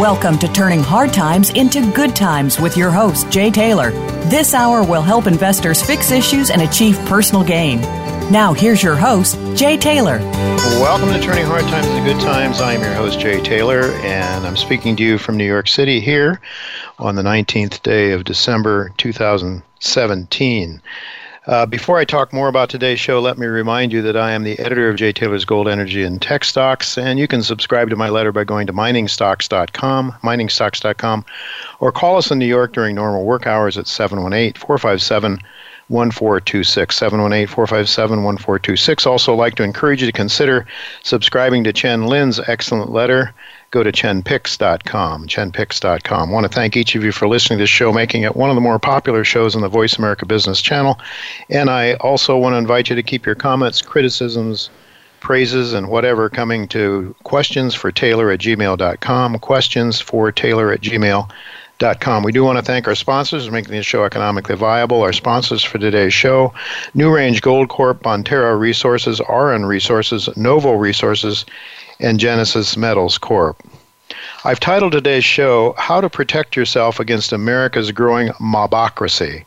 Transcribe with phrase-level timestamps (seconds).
[0.00, 3.90] Welcome to Turning Hard Times into Good Times with your host, Jay Taylor.
[4.30, 7.82] This hour will help investors fix issues and achieve personal gain.
[8.32, 10.16] Now, here's your host, Jay Taylor.
[10.80, 12.62] Welcome to Turning Hard Times into Good Times.
[12.62, 16.40] I'm your host, Jay Taylor, and I'm speaking to you from New York City here
[16.98, 20.80] on the 19th day of December 2017.
[21.50, 24.44] Uh, before I talk more about today's show, let me remind you that I am
[24.44, 27.96] the editor of Jay Taylor's Gold Energy and Tech Stocks, and you can subscribe to
[27.96, 31.24] my letter by going to miningstocks.com, miningstocks.com,
[31.80, 35.40] or call us in New York during normal work hours at 718 457
[35.88, 39.06] 1426 718 457 1426.
[39.06, 40.64] Also, like to encourage you to consider
[41.02, 43.34] subscribing to Chen Lin's excellent letter
[43.70, 45.28] go to chenpicks.com.
[45.28, 46.28] Chenpicks.com.
[46.28, 48.50] I want to thank each of you for listening to this show, making it one
[48.50, 50.98] of the more popular shows on the Voice America Business Channel.
[51.48, 54.70] And I also want to invite you to keep your comments, criticisms,
[55.20, 59.38] praises, and whatever coming to questions for Taylor at gmail.com.
[59.38, 62.22] Questions for Taylor at gmail.com.
[62.24, 65.02] We do want to thank our sponsors for making this show economically viable.
[65.02, 66.52] Our sponsors for today's show
[66.96, 71.46] NewRange Gold Corp, Bonterra Resources, Auryn Resources, Novo Resources,
[72.00, 73.62] and Genesis Metals Corp.
[74.44, 79.44] I've titled today's show How to Protect Yourself Against America's Growing Mobocracy.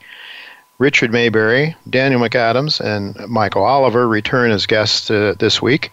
[0.80, 5.92] Richard Maybury, Daniel McAdams, and Michael Oliver return as guests uh, this week.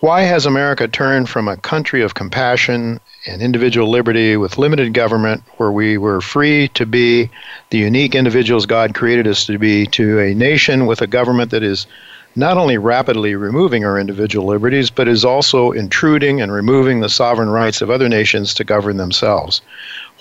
[0.00, 5.44] Why has America turned from a country of compassion and individual liberty with limited government,
[5.58, 7.30] where we were free to be
[7.70, 11.62] the unique individuals God created us to be, to a nation with a government that
[11.62, 11.86] is
[12.34, 17.50] not only rapidly removing our individual liberties, but is also intruding and removing the sovereign
[17.50, 19.60] rights of other nations to govern themselves.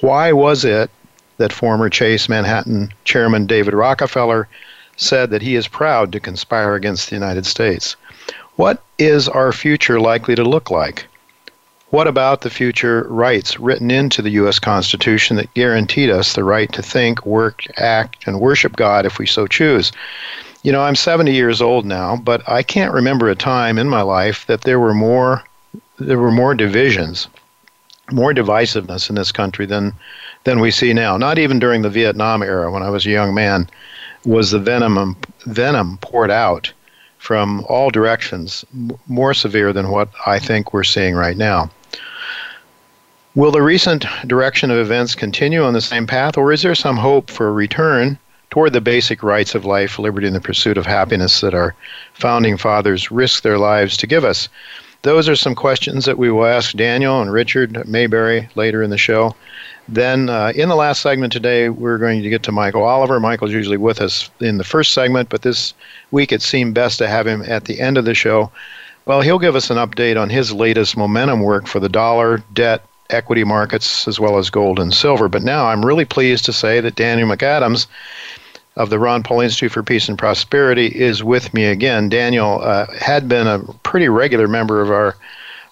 [0.02, 0.90] Why was it
[1.38, 4.48] that former Chase Manhattan chairman David Rockefeller
[4.98, 7.96] said that he is proud to conspire against the United States?
[8.56, 11.08] What is our future likely to look like?
[11.92, 14.60] What about the future rights written into the U.S.
[14.60, 19.26] Constitution that guaranteed us the right to think, work, act, and worship God if we
[19.26, 19.92] so choose?
[20.64, 24.04] You know, I'm 70 years old now, but I can't remember a time in my
[24.04, 25.44] life that there were more
[25.98, 27.28] there were more divisions,
[28.12, 29.94] more divisiveness in this country than
[30.44, 31.18] than we see now.
[31.18, 33.68] Not even during the Vietnam era when I was a young man
[34.26, 36.72] was the venom venom poured out
[37.18, 38.64] from all directions
[39.08, 41.72] more severe than what I think we're seeing right now.
[43.34, 46.98] Will the recent direction of events continue on the same path, or is there some
[46.98, 48.20] hope for a return
[48.51, 51.73] toward the basic rights of life, liberty, and the pursuit of happiness that our
[52.13, 54.47] founding fathers risked their lives to give us?
[55.03, 58.97] Those are some questions that we will ask Daniel and Richard Maybury later in the
[58.97, 59.35] show.
[59.88, 63.19] Then, uh, in the last segment today, we're going to get to Michael Oliver.
[63.19, 65.73] Michael's usually with us in the first segment, but this
[66.12, 68.51] week it seemed best to have him at the end of the show.
[69.06, 72.85] Well, he'll give us an update on his latest momentum work for the dollar, debt,
[73.09, 75.28] equity markets, as well as gold and silver.
[75.28, 77.88] But now I'm really pleased to say that Daniel McAdams
[78.76, 82.09] of the Ron Paul Institute for Peace and Prosperity is with me again.
[82.09, 85.16] Daniel uh, had been a pretty regular member of our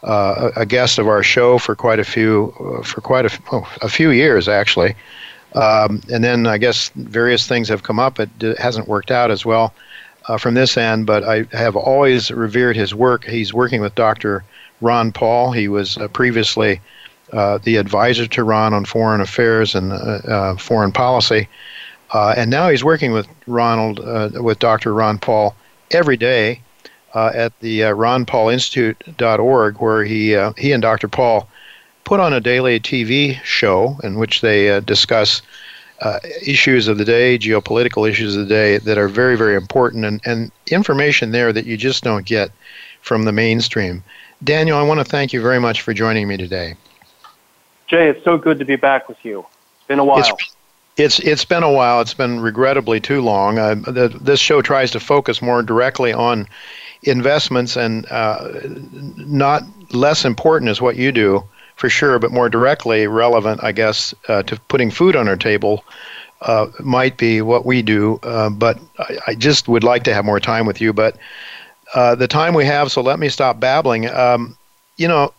[0.02, 2.54] uh, a guest of our show for quite a few
[2.86, 4.96] for quite a, oh, a few years actually,
[5.56, 8.20] um, and then I guess various things have come up.
[8.20, 9.74] It, it hasn't worked out as well
[10.30, 13.26] uh, from this end, but I have always revered his work.
[13.26, 14.46] He's working with Dr.
[14.80, 15.52] Ron Paul.
[15.52, 16.80] He was uh, previously
[17.34, 19.92] uh, the advisor to Ron on foreign affairs and
[20.62, 21.50] foreign policy.
[22.12, 24.94] Uh, and now he's working with Ronald, uh, with Dr.
[24.94, 25.56] Ron Paul
[25.92, 26.62] every day
[27.14, 31.08] uh, at the uh, ronpaulinstitute.org, where he, uh, he and Dr.
[31.08, 31.48] Paul
[32.04, 35.42] put on a daily TV show in which they uh, discuss
[36.02, 40.06] uh, issues of the day, geopolitical issues of the day that are very, very important,
[40.06, 42.52] and, and information there that you just don't get
[43.02, 44.04] from the mainstream.
[44.44, 46.76] Daniel, I want to thank you very much for joining me today.
[47.88, 49.40] Jay, it's so good to be back with you.
[49.40, 50.20] It's been a while.
[50.20, 50.56] It's,
[51.00, 52.02] It's it's been a while.
[52.02, 53.58] It's been regrettably too long.
[53.58, 56.48] Uh, the, this show tries to focus more directly on
[57.04, 58.50] investments and uh,
[59.16, 59.64] not
[59.94, 61.44] less important is what you do
[61.78, 65.86] for sure, but more directly relevant, I guess, uh, to putting food on our table.
[66.42, 70.24] Uh, might be what we do, uh, but I, I, just would like to have
[70.24, 70.94] more time with you.
[70.94, 71.18] But
[71.94, 74.10] uh, the time we have, so let me stop babbling.
[74.10, 74.58] Um,
[74.96, 75.34] you know,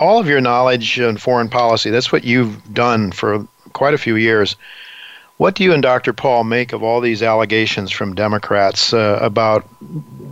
[0.00, 3.44] all of your knowledge in foreign policy, that's what you've done for
[3.74, 4.56] quite a few years.
[5.36, 6.12] What do you and Dr.
[6.12, 9.68] Paul make of all these allegations from Democrats uh, about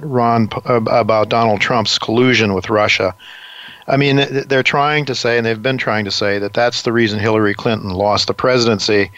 [0.00, 3.14] Ron uh, about Donald Trump's collusion with Russia?
[3.88, 6.92] I mean, they're trying to say, and they've been trying to say, that that's the
[6.92, 9.10] reason Hillary Clinton lost the presidency.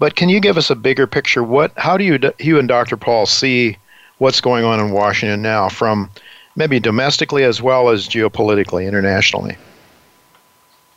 [0.00, 1.44] But can you give us a bigger picture?
[1.44, 2.96] What, how do you, you and Dr.
[2.96, 3.76] Paul see
[4.18, 6.10] what's going on in Washington now, from
[6.56, 9.56] maybe domestically as well as geopolitically, internationally?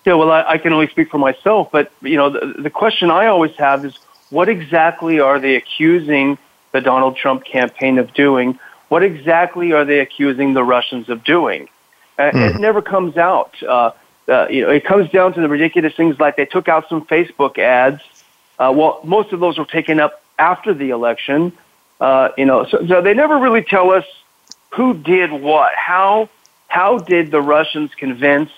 [0.05, 3.09] Yeah, well, I, I can only speak for myself, but you know, the, the question
[3.09, 3.95] I always have is,
[4.29, 6.37] what exactly are they accusing
[6.71, 8.59] the Donald Trump campaign of doing?
[8.89, 11.69] What exactly are they accusing the Russians of doing?
[12.17, 12.55] Mm.
[12.55, 13.61] It never comes out.
[13.63, 13.91] Uh,
[14.27, 17.05] uh, you know, it comes down to the ridiculous things like they took out some
[17.05, 18.01] Facebook ads.
[18.57, 21.51] Uh, well, most of those were taken up after the election.
[21.99, 24.05] Uh, you know, so, so they never really tell us
[24.71, 25.73] who did what.
[25.75, 26.29] How
[26.67, 28.49] how did the Russians convince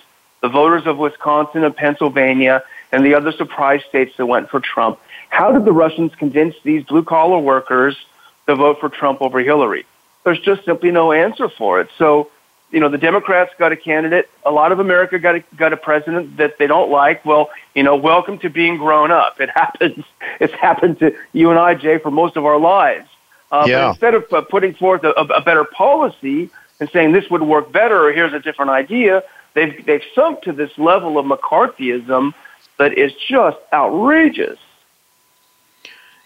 [0.45, 4.99] the voters of Wisconsin and Pennsylvania and the other surprise states that went for Trump.
[5.29, 7.97] How did the Russians convince these blue collar workers
[8.45, 9.87] to vote for Trump over Hillary?
[10.23, 11.89] There's just simply no answer for it.
[11.97, 12.29] So,
[12.69, 14.29] you know, the Democrats got a candidate.
[14.45, 17.25] A lot of America got a, got a president that they don't like.
[17.25, 19.41] Well, you know, welcome to being grown up.
[19.41, 20.05] It happens.
[20.39, 23.09] It's happened to you and I, Jay, for most of our lives.
[23.51, 23.89] Uh, yeah.
[23.89, 28.07] Instead of uh, putting forth a, a better policy and saying this would work better
[28.07, 29.23] or here's a different idea,
[29.55, 32.33] They've, they've sunk to this level of McCarthyism
[32.77, 34.59] that is just outrageous.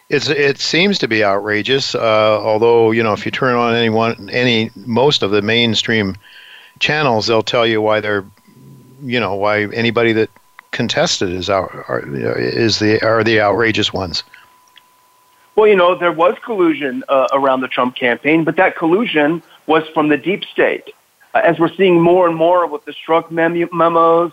[0.10, 3.90] It's, it seems to be outrageous, uh, although, you know, if you turn on any
[3.90, 6.18] one, any, most of the mainstream
[6.80, 8.26] channels, they'll tell you why they're,
[9.04, 10.32] you know, why anybody that
[10.72, 14.24] contested is out, are, is the, are the outrageous ones.
[15.56, 19.88] Well, you know, there was collusion uh, around the Trump campaign, but that collusion was
[19.90, 20.96] from the deep state
[21.44, 24.32] as we're seeing more and more with the Strzok memos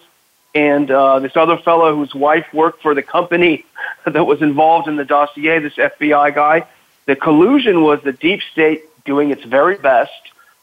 [0.54, 3.64] and uh, this other fellow whose wife worked for the company
[4.06, 6.66] that was involved in the dossier, this FBI guy,
[7.06, 10.10] the collusion was the deep state doing its very best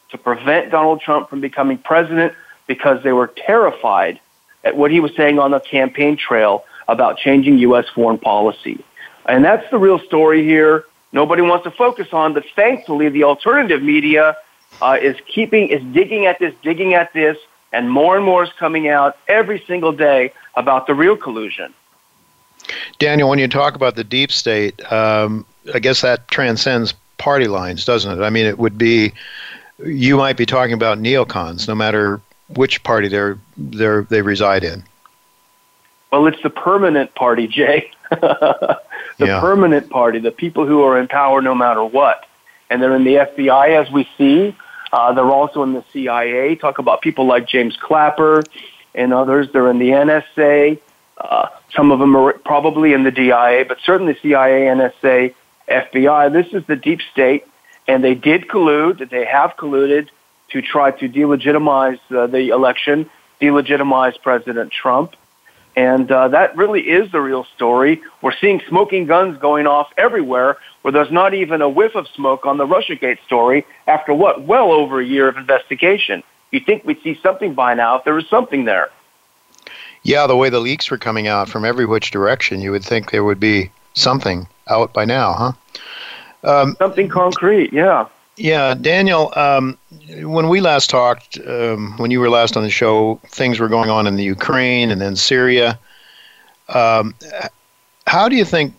[0.10, 2.34] to prevent Donald Trump from becoming president
[2.68, 4.20] because they were terrified
[4.64, 7.88] at what he was saying on the campaign trail about changing U.S.
[7.90, 8.84] foreign policy.
[9.26, 10.86] And that's the real story here.
[11.12, 14.38] Nobody wants to focus on, but thankfully the alternative media
[14.82, 17.38] uh, is keeping, is digging at this, digging at this,
[17.72, 21.74] and more and more is coming out every single day about the real collusion.
[23.00, 27.86] Daniel, when you talk about the deep state, um, I guess that transcends party lines,
[27.86, 28.24] doesn't it?
[28.24, 29.14] I mean, it would be,
[29.84, 34.84] you might be talking about neocons, no matter which party they're, they're, they reside in.
[36.12, 37.92] Well, it's the permanent party, Jay.
[38.12, 38.78] the
[39.18, 39.40] yeah.
[39.40, 42.28] permanent party, the people who are in power no matter what.
[42.70, 44.56] And they're in the FBI, as we see.
[44.94, 46.56] Uh, they're also in the CIA.
[46.56, 48.44] Talk about people like James Clapper
[48.94, 49.48] and others.
[49.52, 50.80] They're in the NSA.
[51.18, 55.34] Uh, some of them are probably in the DIA, but certainly CIA, NSA,
[55.68, 56.32] FBI.
[56.32, 57.44] This is the deep state,
[57.88, 59.10] and they did collude.
[59.10, 60.10] They have colluded
[60.50, 63.10] to try to delegitimize uh, the election,
[63.42, 65.16] delegitimize President Trump.
[65.76, 68.02] And uh, that really is the real story.
[68.22, 72.46] We're seeing smoking guns going off everywhere where there's not even a whiff of smoke
[72.46, 74.44] on the Russiagate story after what?
[74.44, 76.24] Well over a year of investigation.
[76.52, 78.90] You'd think we'd see something by now if there was something there.
[80.04, 83.10] Yeah, the way the leaks were coming out from every which direction, you would think
[83.10, 85.52] there would be something out by now, huh?
[86.44, 88.08] Um, something concrete, yeah.
[88.36, 89.78] Yeah, Daniel, um,
[90.22, 93.92] when we last talked, um, when you were last on the show, things were going
[93.92, 95.78] on in the Ukraine and then Syria.
[96.70, 97.14] Um,
[98.08, 98.74] how do you think,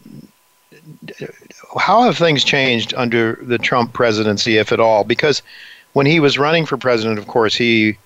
[1.78, 5.04] how have things changed under the Trump presidency, if at all?
[5.04, 5.40] Because
[5.92, 7.96] when he was running for president, of course, he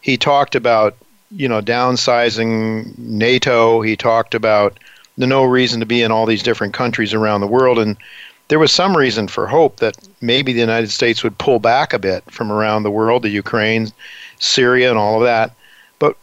[0.00, 0.96] he talked about
[1.30, 3.82] you know downsizing NATO.
[3.82, 4.78] He talked about
[5.16, 7.96] the no reason to be in all these different countries around the world, and
[8.48, 11.98] there was some reason for hope that maybe the United States would pull back a
[11.98, 13.92] bit from around the world, the Ukraine,
[14.38, 15.54] Syria, and all of that.
[15.98, 16.16] But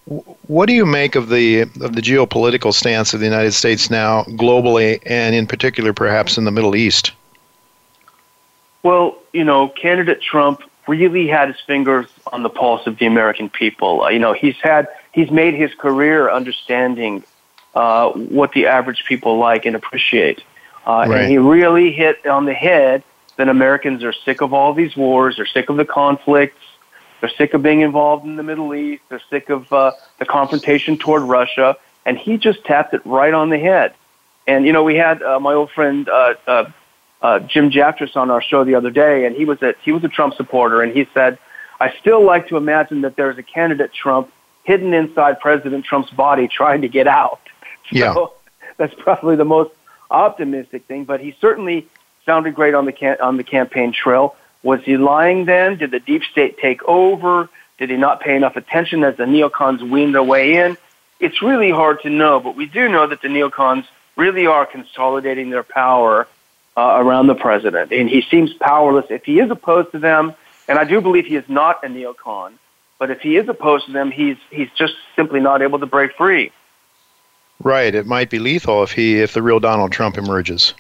[0.47, 4.23] what do you make of the of the geopolitical stance of the United States now,
[4.23, 7.11] globally, and in particular, perhaps in the Middle East?
[8.83, 13.49] Well, you know, candidate Trump really had his fingers on the pulse of the American
[13.49, 14.03] people.
[14.03, 17.23] Uh, you know, he's had he's made his career understanding
[17.73, 20.41] uh, what the average people like and appreciate.
[20.85, 21.21] Uh, right.
[21.21, 23.03] And he really hit on the head
[23.37, 26.61] that Americans are sick of all these wars, they're sick of the conflicts,
[27.19, 30.97] they're sick of being involved in the Middle East, they're sick of uh, the confrontation
[30.97, 33.93] toward Russia, and he just tapped it right on the head.
[34.47, 36.71] And you know, we had uh, my old friend uh, uh,
[37.21, 40.03] uh, Jim Jatras on our show the other day, and he was a he was
[40.03, 41.39] a Trump supporter, and he said,
[41.79, 44.31] "I still like to imagine that there's a candidate Trump
[44.63, 47.39] hidden inside President Trump's body trying to get out."
[47.91, 48.15] So yeah.
[48.77, 49.69] that's probably the most
[50.09, 51.87] optimistic thing, but he certainly
[52.25, 54.35] sounded great on the can- on the campaign trail.
[54.63, 55.77] Was he lying then?
[55.77, 57.49] Did the deep state take over?
[57.77, 60.77] Did he not pay enough attention as the neocons weaned their way in?
[61.19, 63.85] It's really hard to know, but we do know that the neocons
[64.15, 66.27] really are consolidating their power
[66.77, 69.05] uh, around the president, and he seems powerless.
[69.09, 70.33] If he is opposed to them,
[70.67, 72.53] and I do believe he is not a neocon,
[72.97, 76.15] but if he is opposed to them, he's he's just simply not able to break
[76.15, 76.51] free.
[77.63, 77.95] Right.
[77.95, 80.73] It might be lethal if he if the real Donald Trump emerges.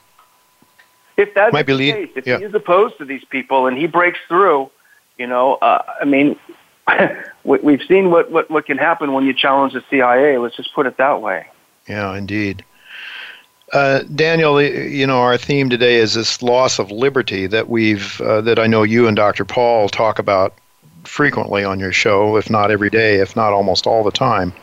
[1.17, 2.39] If that's might the be case, if yeah.
[2.39, 4.69] he is opposed to these people and he breaks through,
[5.17, 6.37] you know, uh, I mean,
[7.43, 10.37] we've seen what, what, what can happen when you challenge the CIA.
[10.37, 11.47] Let's just put it that way.
[11.87, 12.63] Yeah, indeed.
[13.73, 18.41] Uh, Daniel, you know, our theme today is this loss of liberty that we've, uh,
[18.41, 19.43] that I know you and Dr.
[19.43, 20.53] Paul talk about
[21.03, 24.53] frequently on your show, if not every day, if not almost all the time.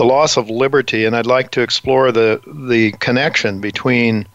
[0.00, 4.26] The loss of liberty, and I'd like to explore the the connection between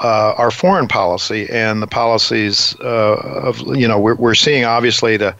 [0.00, 3.14] uh, our foreign policy and the policies uh,
[3.44, 5.36] of you know we're, we're seeing obviously the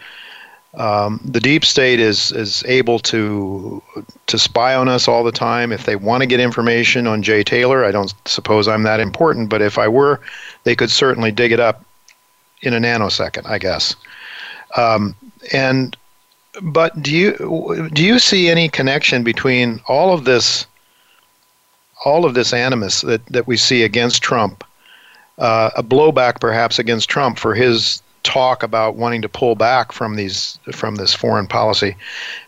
[0.75, 3.83] um, the deep state is is able to
[4.29, 5.73] to spy on us all the time.
[5.73, 9.49] If they want to get information on Jay Taylor I don't suppose I'm that important
[9.49, 10.21] but if I were
[10.63, 11.85] they could certainly dig it up
[12.63, 13.97] in a nanosecond I guess.
[14.77, 15.17] Um,
[15.53, 15.97] and
[16.63, 20.67] but do you do you see any connection between all of this
[22.05, 24.65] all of this animus that, that we see against Trump,
[25.39, 30.17] uh, a blowback perhaps against Trump for his talk about wanting to pull back from
[30.17, 31.97] these from this foreign policy.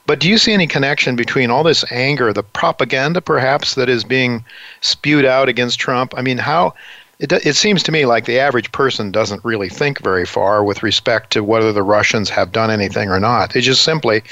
[0.07, 4.05] But do you see any connection between all this anger, the propaganda perhaps that is
[4.05, 4.45] being
[4.81, 6.13] spewed out against Trump?
[6.17, 6.75] I mean, how
[7.21, 10.83] it, it seems to me like the average person doesn't really think very far with
[10.83, 13.53] respect to whether the Russians have done anything or not.
[13.53, 14.23] They just simply,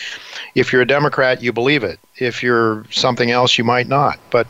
[0.55, 2.01] if you're a Democrat, you believe it.
[2.17, 4.19] If you're something else, you might not.
[4.31, 4.47] But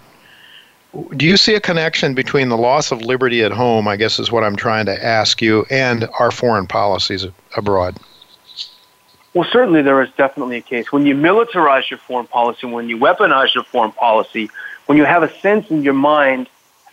[1.17, 4.31] do you see a connection between the loss of liberty at home, I guess is
[4.31, 7.27] what I'm trying to ask you, and our foreign policies
[7.57, 7.99] abroad?
[9.35, 10.93] Well, certainly there is definitely a case.
[10.93, 14.49] When you militarize your foreign policy, when you weaponize your foreign policy,
[14.87, 16.49] when you have a sense in your mind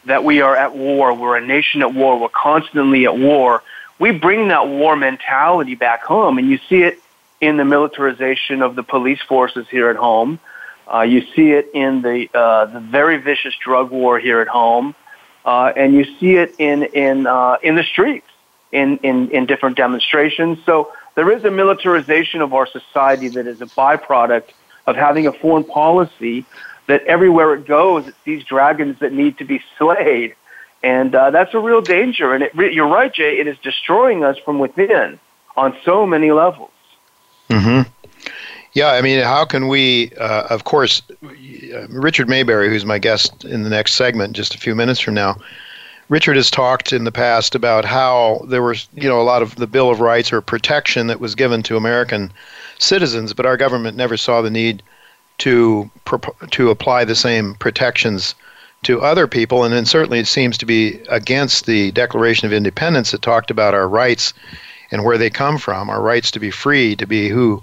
[0.05, 3.63] that we are at war, we're a nation at war, we're constantly at war,
[3.99, 6.99] we bring that war mentality back home, and you see it
[7.41, 10.39] in the militarization of the police forces here at home.
[10.91, 14.93] Uh, you see it in the uh, the very vicious drug war here at home,
[15.43, 18.27] uh, and you see it in in uh, in the streets,
[18.71, 20.59] in, in in different demonstrations.
[20.65, 24.49] So there is a militarization of our society that is a byproduct
[24.85, 26.45] of having a foreign policy
[26.87, 30.35] that everywhere it goes, it sees dragons that need to be slayed,
[30.83, 32.33] and uh, that's a real danger.
[32.33, 33.39] And it, you're right, Jay.
[33.39, 35.19] It is destroying us from within
[35.57, 36.71] on so many levels.
[37.49, 37.89] Mm-hmm.
[38.73, 40.11] Yeah, I mean, how can we?
[40.19, 41.01] Uh, of course,
[41.89, 45.37] Richard Maybury, who's my guest in the next segment, just a few minutes from now.
[46.09, 49.55] Richard has talked in the past about how there was, you know, a lot of
[49.55, 52.31] the Bill of Rights or protection that was given to American
[52.77, 54.83] citizens, but our government never saw the need
[55.39, 55.89] to
[56.51, 58.35] to apply the same protections
[58.83, 63.11] to other people, and then certainly it seems to be against the Declaration of Independence
[63.11, 64.33] that talked about our rights
[64.91, 67.61] and where they come from, our rights to be free, to be who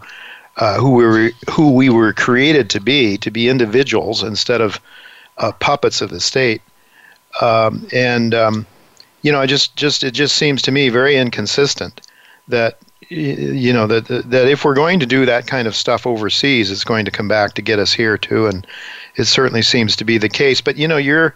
[0.56, 4.80] uh, who we were who we were created to be, to be individuals instead of
[5.38, 6.60] uh, puppets of the state.
[7.40, 8.66] Um, and um,
[9.22, 12.00] you know, I just just it just seems to me very inconsistent
[12.48, 12.78] that
[13.12, 16.84] you know that that if we're going to do that kind of stuff overseas, it's
[16.84, 18.66] going to come back to get us here too, and
[19.16, 20.60] it certainly seems to be the case.
[20.60, 21.34] But you know, you're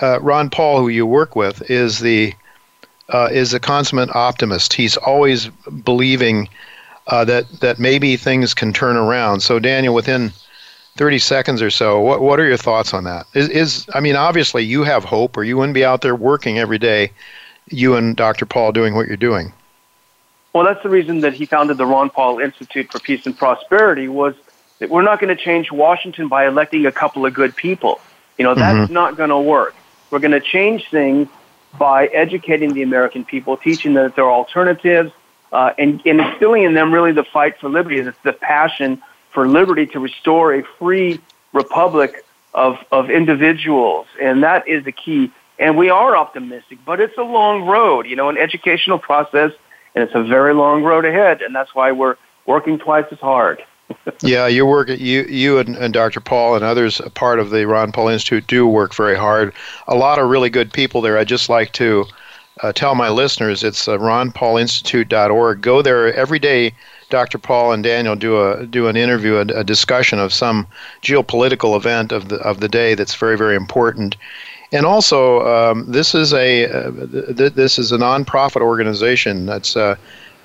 [0.00, 2.34] uh, Ron Paul, who you work with, is the
[3.08, 4.72] uh, is a consummate optimist.
[4.72, 5.48] He's always
[5.84, 6.48] believing
[7.08, 9.40] uh, that that maybe things can turn around.
[9.40, 10.32] So Daniel, within
[10.96, 13.26] 30 seconds or so, what what are your thoughts on that?
[13.34, 16.58] Is is I mean, obviously you have hope, or you wouldn't be out there working
[16.58, 17.12] every day,
[17.66, 18.46] you and Dr.
[18.46, 19.52] Paul doing what you're doing.
[20.52, 24.08] Well, that's the reason that he founded the Ron Paul Institute for Peace and Prosperity
[24.08, 24.34] was
[24.80, 28.00] that we're not going to change Washington by electing a couple of good people.
[28.36, 28.92] You know, that's mm-hmm.
[28.92, 29.74] not going to work.
[30.10, 31.28] We're going to change things
[31.78, 35.12] by educating the American people, teaching them that there are alternatives,
[35.52, 39.46] uh, and, and instilling in them really the fight for liberty, the, the passion for
[39.46, 41.20] liberty to restore a free
[41.52, 44.06] republic of, of individuals.
[44.20, 45.30] And that is the key.
[45.58, 49.52] And we are optimistic, but it's a long road, you know, an educational process,
[50.00, 51.42] and it's a very long road ahead.
[51.42, 52.16] And that's why we're
[52.46, 53.62] working twice as hard.
[54.22, 56.20] yeah, you work you you and, and, Dr.
[56.20, 59.52] Paul and others, part of the Ron Paul Institute, do work very hard.
[59.88, 61.18] A lot of really good people there.
[61.18, 62.06] I just like to
[62.62, 65.60] uh, tell my listeners it's uh, ronpaulinstitute.org.
[65.60, 66.72] Go there every day.
[67.08, 67.38] Dr.
[67.38, 70.68] Paul and Daniel do a do an interview, a, a, discussion of some
[71.02, 74.16] geopolitical event of the of the day that's very very important.
[74.72, 76.90] And also, um, this is a uh,
[77.36, 79.46] th- this is a nonprofit organization.
[79.46, 79.96] That's uh,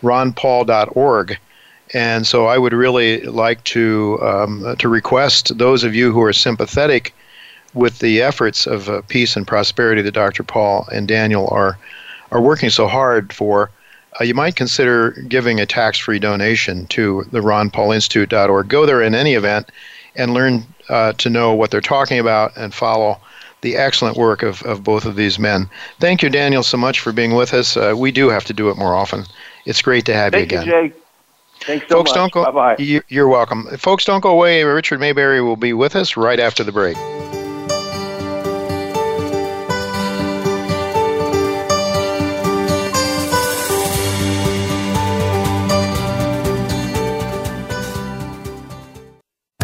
[0.01, 1.38] ronpaul.org.
[1.94, 6.34] And so, I would really like to um, to request those of you who are
[6.34, 7.13] sympathetic
[7.75, 10.41] with the efforts of uh, peace and prosperity that Dr.
[10.41, 11.77] Paul and Daniel are
[12.32, 13.70] are working so hard for,
[14.20, 18.67] uh, you might consider giving a tax-free donation to the ronpaulinstitute.org.
[18.67, 19.72] Go there in any event
[20.15, 23.20] and learn uh, to know what they're talking about and follow
[23.65, 25.67] the excellent work of, of both of these men.
[26.00, 27.75] Thank you, Daniel, so much for being with us.
[27.75, 29.25] Uh, we do have to do it more often.
[29.65, 30.67] It's great to have Thank you again.
[30.67, 30.95] You, Jay.
[31.62, 32.15] Thanks so Folks, much.
[32.15, 33.01] Don't go, Bye-bye.
[33.07, 33.65] You're welcome.
[33.77, 34.63] Folks, don't go away.
[34.63, 36.95] Richard Maybury will be with us right after the break.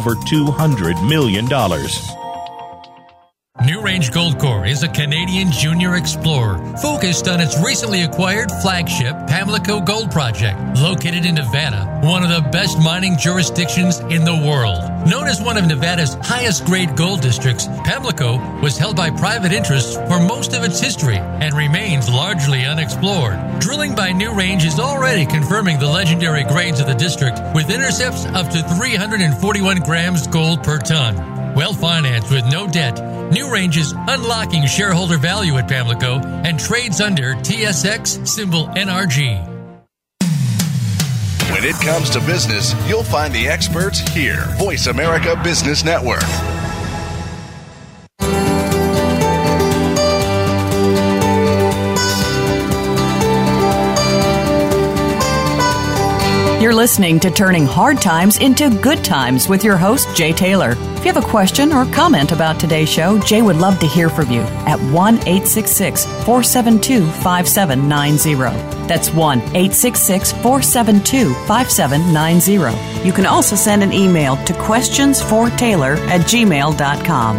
[0.00, 2.25] $200 million.
[3.60, 10.10] NewRange Goldcorp is a Canadian junior explorer focused on its recently acquired flagship Pamlico Gold
[10.10, 14.82] Project, located in Nevada, one of the best mining jurisdictions in the world.
[15.08, 19.94] Known as one of Nevada's highest grade gold districts, Pamlico was held by private interests
[19.94, 23.38] for most of its history and remains largely unexplored.
[23.58, 28.26] Drilling by New Range is already confirming the legendary grades of the district with intercepts
[28.26, 31.35] up to 341 grams gold per ton.
[31.56, 32.96] Well financed with no debt,
[33.32, 39.42] NewRange is unlocking shareholder value at Pamlico and trades under TSX symbol NRG.
[41.50, 44.44] When it comes to business, you'll find the experts here.
[44.58, 46.20] Voice America Business Network.
[56.60, 60.74] You're listening to Turning Hard Times into Good Times with your host, Jay Taylor.
[61.06, 64.10] If you have a question or comment about today's show, Jay would love to hear
[64.10, 68.88] from you at 1 866 472 5790.
[68.88, 73.06] That's 1 866 472 5790.
[73.06, 77.36] You can also send an email to questionsfortaylor at gmail.com.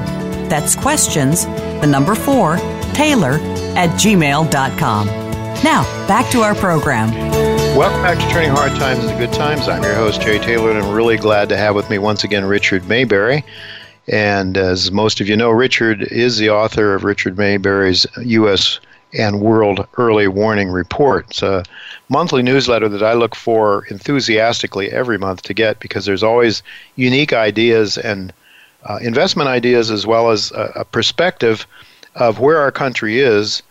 [0.48, 2.56] That's questions, the number 4,
[2.94, 3.34] Taylor
[3.76, 5.08] at gmail.com.
[5.08, 7.47] Now, back to our program.
[7.78, 9.70] Welcome back to Turning Hard Times into Good Times.
[9.70, 12.44] I'm your host, Jay Taylor, and I'm really glad to have with me once again
[12.44, 13.44] Richard Maybury.
[14.08, 18.80] And as most of you know, Richard is the author of Richard Maybury's U.S.
[19.14, 21.28] and World Early Warning Report.
[21.30, 21.64] It's a
[22.10, 26.64] monthly newsletter that I look for enthusiastically every month to get because there's always
[26.96, 28.34] unique ideas and
[28.86, 31.68] uh, investment ideas as well as a, a perspective
[32.16, 33.62] of where our country is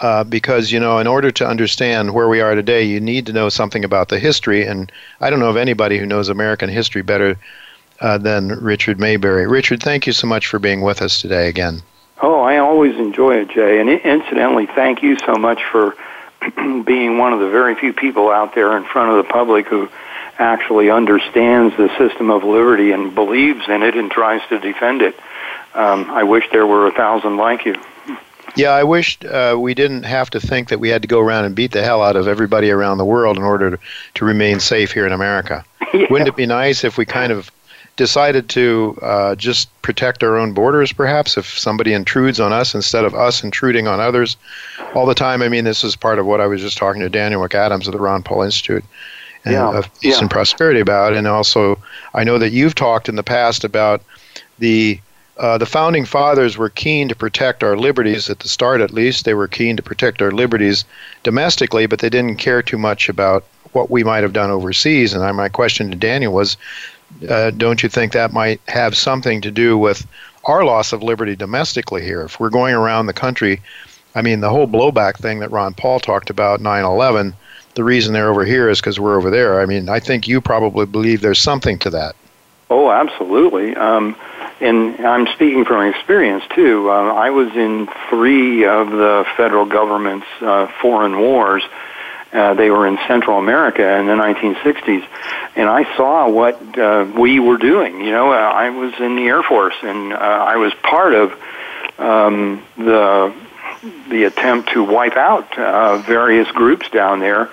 [0.00, 3.32] uh, because you know in order to understand where we are today you need to
[3.32, 4.66] know something about the history.
[4.66, 7.36] And i don't know of anybody who knows american history better
[8.00, 9.46] uh, than richard maybury.
[9.46, 11.82] Richard thank you so much for being with us today again.
[12.20, 13.80] Oh i always enjoy it jay.
[13.80, 15.96] And incidentally thank you so much for
[16.84, 19.88] being one of the very few people out there in front of the public who
[20.38, 25.18] actually understands the system of liberty and believes in it and tries to defend it.
[25.72, 27.76] Um, i wish there were a thousand like you
[28.56, 31.44] yeah, I wish uh, we didn't have to think that we had to go around
[31.44, 33.78] and beat the hell out of everybody around the world in order to,
[34.14, 35.64] to remain safe here in America.
[35.94, 36.06] Yeah.
[36.10, 37.50] Wouldn't it be nice if we kind of
[37.96, 43.04] decided to uh, just protect our own borders, perhaps, if somebody intrudes on us instead
[43.04, 44.36] of us intruding on others
[44.94, 45.42] all the time?
[45.42, 47.92] I mean, this is part of what I was just talking to Daniel McAdams of
[47.92, 48.84] the Ron Paul Institute
[49.44, 49.78] and yeah.
[49.78, 50.22] of peace yeah.
[50.22, 51.14] and prosperity about.
[51.14, 51.78] And also,
[52.14, 54.02] I know that you've talked in the past about
[54.58, 55.00] the
[55.38, 59.24] uh, the founding fathers were keen to protect our liberties at the start, at least.
[59.24, 60.84] They were keen to protect our liberties
[61.22, 65.12] domestically, but they didn't care too much about what we might have done overseas.
[65.12, 66.56] And my question to Daniel was,
[67.28, 70.06] uh, don't you think that might have something to do with
[70.44, 72.22] our loss of liberty domestically here?
[72.22, 73.60] If we're going around the country,
[74.14, 77.34] I mean, the whole blowback thing that Ron Paul talked about, 9 11,
[77.74, 79.60] the reason they're over here is because we're over there.
[79.60, 82.16] I mean, I think you probably believe there's something to that.
[82.70, 83.76] Oh, absolutely.
[83.76, 84.16] Um,
[84.60, 86.90] and I'm speaking from experience too.
[86.90, 91.62] Uh, I was in three of the federal government's uh, foreign wars.
[92.32, 95.06] Uh, they were in Central America in the 1960s,
[95.54, 98.00] and I saw what uh, we were doing.
[98.00, 101.32] You know, uh, I was in the Air Force, and uh, I was part of
[101.98, 103.34] um, the
[104.08, 107.48] the attempt to wipe out uh, various groups down there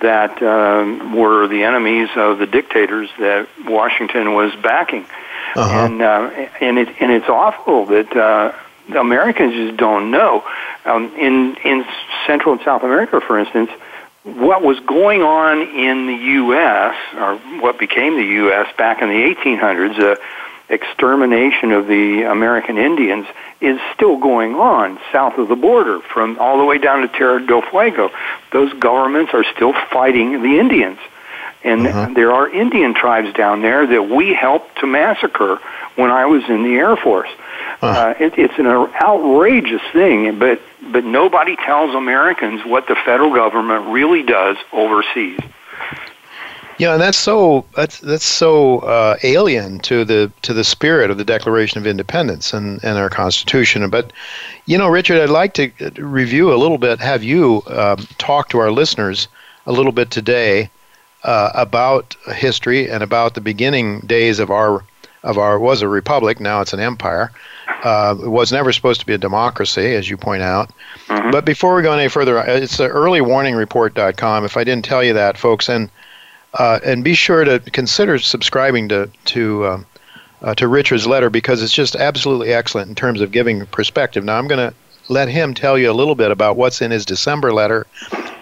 [0.00, 5.06] that um, were the enemies of the dictators that Washington was backing.
[5.54, 5.86] Uh-huh.
[5.86, 8.52] And uh, and it and it's awful that uh,
[8.96, 10.44] Americans just don't know.
[10.84, 11.84] Um, in in
[12.26, 13.70] Central and South America, for instance,
[14.24, 16.94] what was going on in the U.S.
[17.16, 18.66] or what became the U.S.
[18.76, 20.16] back in the 1800s, the uh,
[20.68, 23.26] extermination of the American Indians,
[23.60, 27.44] is still going on south of the border, from all the way down to Terra
[27.44, 28.10] del Fuego.
[28.52, 30.98] Those governments are still fighting the Indians.
[31.64, 32.12] And uh-huh.
[32.14, 35.60] there are Indian tribes down there that we helped to massacre
[35.96, 37.30] when I was in the Air Force.
[37.80, 37.86] Uh-huh.
[37.86, 43.86] Uh, it, it's an outrageous thing, but but nobody tells Americans what the federal government
[43.86, 45.38] really does overseas.
[46.78, 51.18] Yeah, and that's so that's that's so uh, alien to the to the spirit of
[51.18, 53.88] the Declaration of Independence and, and our Constitution.
[53.90, 54.12] But
[54.66, 56.98] you know, Richard, I'd like to review a little bit.
[56.98, 59.28] Have you um, talk to our listeners
[59.66, 60.70] a little bit today
[61.24, 64.84] uh, about history and about the beginning days of our
[65.22, 66.40] of our was a republic.
[66.40, 67.30] Now it's an empire.
[67.84, 70.70] Uh, it was never supposed to be a democracy, as you point out.
[71.06, 71.30] Mm-hmm.
[71.30, 74.44] But before we go any further, uh, it's earlywarningreport.com.
[74.44, 75.90] If I didn't tell you that, folks, and
[76.54, 79.86] uh, and be sure to consider subscribing to to um,
[80.42, 84.24] uh, to Richard's letter because it's just absolutely excellent in terms of giving perspective.
[84.24, 84.74] Now I'm going to
[85.08, 87.86] let him tell you a little bit about what's in his December letter,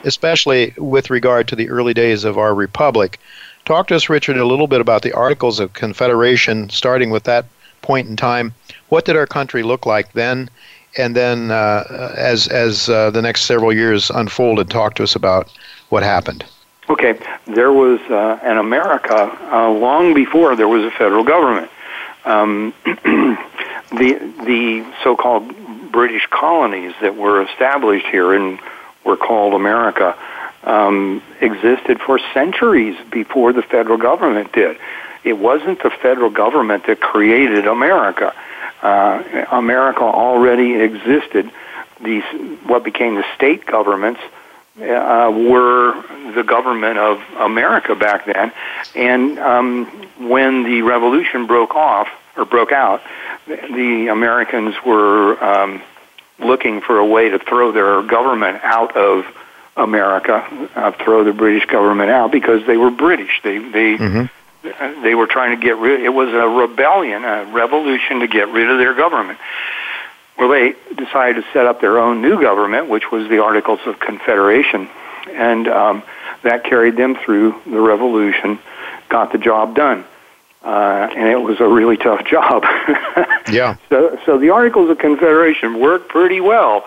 [0.04, 3.18] especially with regard to the early days of our republic.
[3.64, 7.46] Talk to us, Richard, a little bit about the Articles of Confederation, starting with that
[7.82, 8.54] point in time.
[8.88, 10.50] What did our country look like then?
[10.98, 15.48] And then, uh, as as uh, the next several years unfolded, talk to us about
[15.90, 16.44] what happened.
[16.88, 21.70] Okay, there was uh, an America uh, long before there was a federal government.
[22.24, 25.54] Um, the the so-called
[25.92, 28.58] British colonies that were established here and
[29.04, 30.16] were called America
[30.62, 34.76] um, existed for centuries before the federal government did.
[35.24, 38.34] It wasn't the federal government that created America.
[38.82, 41.50] Uh, America already existed.
[42.02, 42.24] These
[42.64, 44.20] what became the state governments
[44.78, 45.92] uh, were
[46.34, 48.52] the government of America back then,
[48.94, 49.84] and um,
[50.18, 53.02] when the revolution broke off or broke out,
[53.46, 55.82] the Americans were um,
[56.40, 59.24] looking for a way to throw their government out of
[59.76, 63.40] America, uh, throw the British government out because they were British.
[63.42, 65.02] They they mm-hmm.
[65.02, 66.02] they were trying to get rid.
[66.02, 69.38] It was a rebellion, a revolution to get rid of their government.
[70.38, 74.00] Well, they decided to set up their own new government, which was the Articles of
[74.00, 74.88] Confederation,
[75.28, 76.02] and um,
[76.42, 78.58] that carried them through the revolution,
[79.08, 80.04] got the job done
[80.62, 82.64] uh, and it was a really tough job.
[83.50, 83.76] yeah.
[83.88, 86.84] So, so the Articles of Confederation worked pretty well,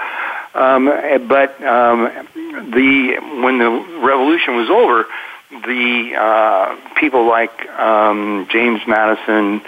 [0.53, 0.85] um,
[1.27, 5.05] but um, the when the revolution was over,
[5.49, 9.61] the uh, people like um, James Madison,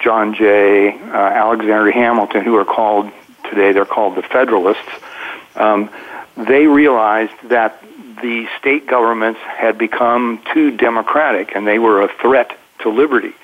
[0.00, 3.12] John Jay, uh, Alexander Hamilton, who are called
[3.48, 4.90] today, they're called the Federalists.
[5.54, 5.90] Um,
[6.36, 7.80] they realized that
[8.20, 13.34] the state governments had become too democratic, and they were a threat to liberty.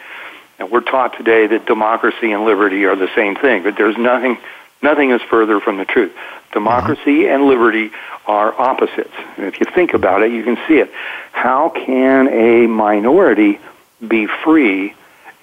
[0.58, 4.38] And we're taught today that democracy and liberty are the same thing, but there's nothing,
[4.82, 6.12] nothing is further from the truth.
[6.52, 7.34] Democracy mm-hmm.
[7.34, 7.90] and liberty
[8.26, 9.14] are opposites.
[9.36, 10.90] And if you think about it, you can see it.
[11.32, 13.60] How can a minority
[14.06, 14.94] be free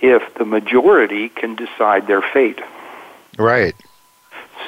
[0.01, 2.59] if the majority can decide their fate?
[3.37, 3.75] Right.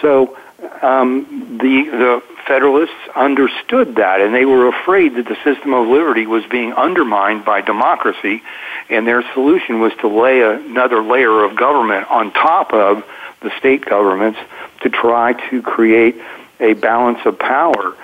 [0.02, 0.38] So
[0.82, 6.26] um, the the Federalists understood that, and they were afraid that the system of liberty
[6.26, 8.42] was being undermined by democracy,
[8.90, 13.06] and their solution was to lay another layer of government on top of
[13.42, 14.40] the state governments
[14.82, 16.16] to try to create
[16.60, 17.96] a balance of power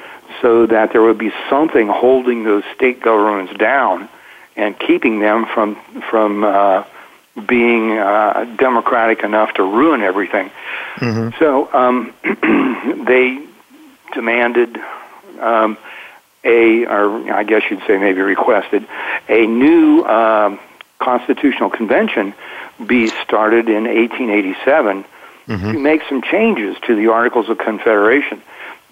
[0.42, 4.10] so that there would be something holding those state governments down
[4.56, 5.76] and keeping them from
[6.10, 6.84] from uh,
[7.48, 10.52] being uh, democratic enough to ruin everything.
[10.96, 11.38] Mm-hmm.
[11.40, 12.14] So um,
[13.06, 13.44] they
[14.14, 14.78] demanded
[15.40, 15.78] um,
[16.44, 18.86] a, or I guess you'd say maybe requested,
[19.28, 20.60] a new um,
[21.00, 22.34] constitutional convention
[22.86, 25.06] be started in 1887
[25.46, 25.74] Mm-hmm.
[25.74, 28.42] to make some changes to the Articles of Confederation.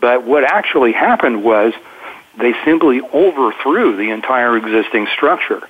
[0.01, 1.73] But what actually happened was
[2.37, 5.65] they simply overthrew the entire existing structure.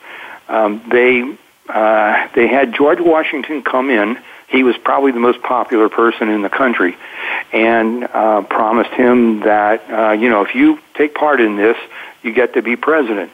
[0.50, 1.38] Um, they
[1.69, 4.17] uh, they had George Washington come in.
[4.47, 6.97] He was probably the most popular person in the country,
[7.54, 11.78] and uh, promised him that uh, you know if you take part in this,
[12.24, 13.32] you get to be president.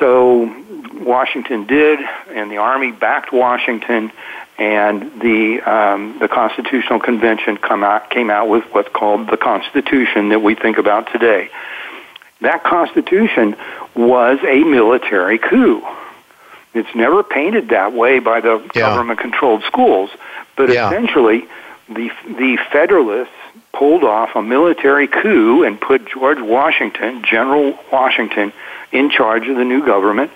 [0.00, 0.52] So
[0.94, 4.10] Washington did, and the army backed Washington,
[4.58, 10.30] and the um, the Constitutional Convention come out, came out with what's called the Constitution
[10.30, 11.50] that we think about today.
[12.40, 13.54] That Constitution
[13.94, 15.86] was a military coup.
[16.74, 18.88] It's never painted that way by the Yeah.
[18.88, 20.10] government-controlled schools,
[20.56, 20.88] but Yeah.
[20.88, 21.46] essentially,
[21.88, 23.30] the the Federalists
[23.72, 28.52] pulled off a military coup and put George Washington, General Washington,
[28.92, 30.30] in charge of the new government,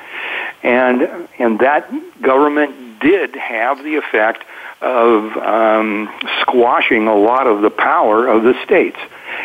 [0.62, 1.88] and and that
[2.22, 4.42] government did have the effect
[4.83, 6.09] of um,
[6.40, 8.99] squashing a lot of the power of the states.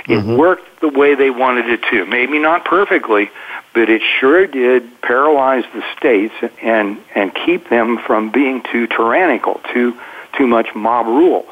[0.08, 2.06] It worked the way they wanted it to.
[2.06, 3.30] Maybe not perfectly,
[3.74, 9.62] but it sure did paralyze the states and and keep them from being too tyrannical,
[9.74, 9.98] too
[10.38, 11.46] too much mob rule.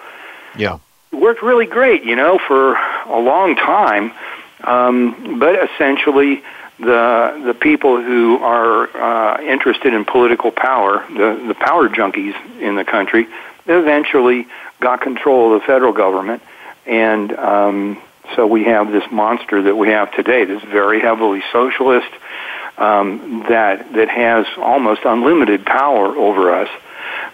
[0.57, 0.79] Yeah.
[1.11, 4.11] It worked really great, you know, for a long time.
[4.63, 6.43] Um, but essentially,
[6.79, 12.75] the the people who are uh, interested in political power, the the power junkies in
[12.75, 13.27] the country,
[13.67, 14.47] eventually
[14.79, 16.41] got control of the federal government,
[16.85, 18.01] and um,
[18.35, 22.09] so we have this monster that we have today, this very heavily socialist
[22.77, 26.69] um, that that has almost unlimited power over us.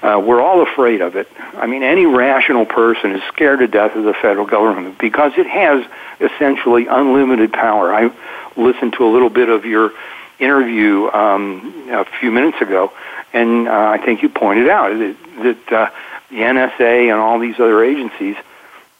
[0.01, 1.27] Uh, we're all afraid of it.
[1.55, 5.47] I mean, any rational person is scared to death of the federal government because it
[5.47, 5.85] has
[6.19, 7.93] essentially unlimited power.
[7.93, 8.11] I
[8.55, 9.91] listened to a little bit of your
[10.39, 12.91] interview um, a few minutes ago,
[13.33, 15.89] and uh, I think you pointed out that, that uh,
[16.29, 18.35] the NSA and all these other agencies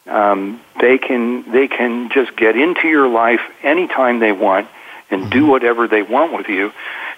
[0.06, 4.68] um, they can they can just get into your life anytime they want
[5.10, 6.72] and do whatever they want with you,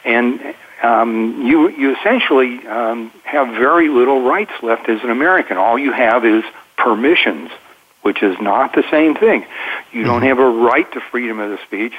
[0.04, 5.56] and um, you you essentially um, have very little rights left as an American.
[5.56, 6.44] All you have is
[6.76, 7.50] permissions,
[8.02, 9.44] which is not the same thing.
[9.92, 11.94] You don't have a right to freedom of the speech.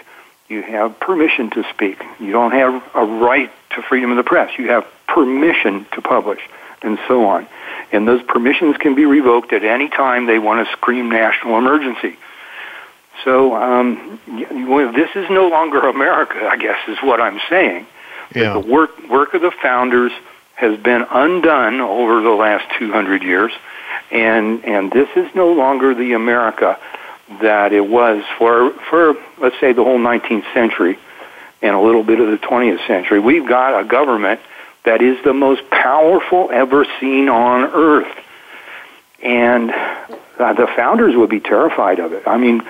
[0.48, 2.04] You have permission to speak.
[2.20, 4.58] You don't have a right to freedom of the press.
[4.58, 6.42] You have permission to publish,
[6.82, 7.48] and so on.
[7.92, 12.18] And those permissions can be revoked at any time they want to scream national emergency.
[13.24, 17.86] So um, this is no longer America, I guess, is what I'm saying.
[18.34, 18.54] Yeah.
[18.54, 20.12] The work work of the founders
[20.56, 23.52] has been undone over the last 200 years,
[24.12, 26.78] and and this is no longer the America
[27.42, 30.98] that it was for for let's say the whole 19th century
[31.62, 33.20] and a little bit of the 20th century.
[33.20, 34.40] We've got a government
[34.86, 38.16] that is the most powerful ever seen on earth,
[39.22, 42.24] and uh, the founders would be terrified of it.
[42.28, 42.62] I mean.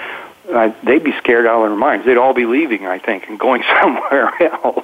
[0.50, 2.08] Uh, they'd be scared out of their minds.
[2.08, 4.84] They'd all be leaving, I think, and going somewhere else.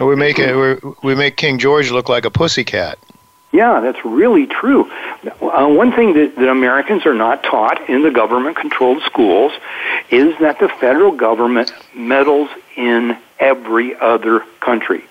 [0.00, 0.52] We make it.
[0.82, 2.98] we- We make King George look like a pussycat.
[3.52, 4.90] Yeah, that's really true.
[5.40, 9.52] Uh, one thing that, that Americans are not taught in the government controlled schools
[10.10, 15.04] is that the federal government meddles in every other country.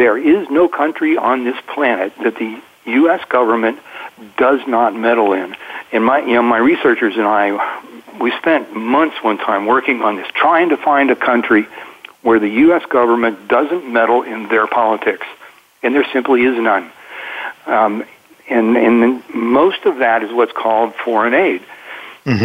[0.00, 3.22] There is no country on this planet that the U.S.
[3.28, 3.80] government
[4.38, 5.54] does not meddle in.
[5.92, 10.16] And my, you know, my researchers and I, we spent months one time working on
[10.16, 11.66] this, trying to find a country
[12.22, 12.82] where the U.S.
[12.86, 15.26] government doesn't meddle in their politics,
[15.82, 16.90] and there simply is none.
[17.66, 18.02] Um,
[18.48, 21.60] and, and most of that is what's called foreign aid.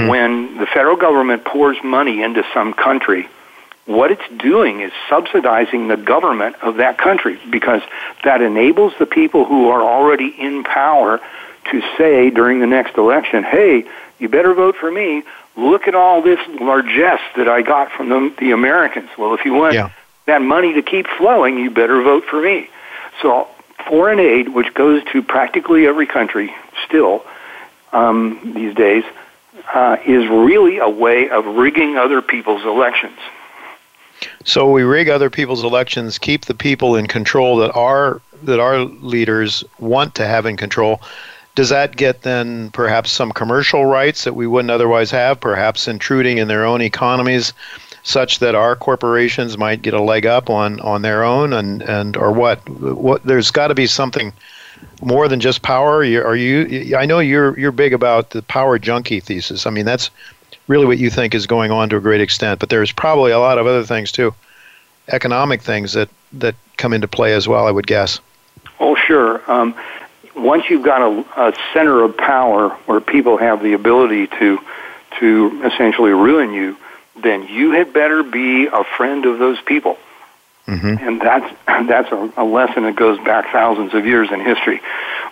[0.09, 3.29] When the federal government pours money into some country,
[3.85, 7.81] what it's doing is subsidizing the government of that country because
[8.23, 11.19] that enables the people who are already in power
[11.71, 13.85] to say during the next election, hey,
[14.19, 15.23] you better vote for me.
[15.55, 19.09] Look at all this largesse that I got from the, the Americans.
[19.17, 19.89] Well, if you want Yeah.
[20.25, 22.69] that money to keep flowing, you better vote for me.
[23.21, 23.47] So
[23.87, 26.53] foreign aid, which goes to practically every country
[26.85, 27.23] still
[27.93, 29.03] um, these days,
[29.73, 33.17] uh, is really a way of rigging other people's elections.
[34.45, 38.79] So we rig other people's elections, keep the people in control that our that our
[38.79, 41.01] leaders want to have in control.
[41.55, 46.37] Does that get then perhaps some commercial rights that we wouldn't otherwise have, perhaps intruding
[46.37, 47.53] in their own economies,
[48.03, 52.15] such that our corporations might get a leg up on, on their own, and, and
[52.15, 52.67] or what?
[52.69, 54.31] What there's got to be something
[55.01, 55.99] more than just power?
[55.99, 56.95] Are you?
[56.95, 59.65] I know you're you're big about the power junkie thesis.
[59.65, 60.11] I mean, that's
[60.67, 62.59] really what you think is going on to a great extent.
[62.59, 64.33] But there's probably a lot of other things too,
[65.07, 67.67] economic things that that come into play as well.
[67.67, 68.19] I would guess.
[68.79, 69.49] Oh, sure.
[69.49, 69.75] Um,
[70.35, 74.59] once you've got a, a center of power where people have the ability to
[75.19, 76.77] to essentially ruin you,
[77.21, 79.97] then you had better be a friend of those people.
[80.67, 81.07] Mm-hmm.
[81.07, 81.55] And that's
[81.87, 84.81] that's a, a lesson that goes back thousands of years in history.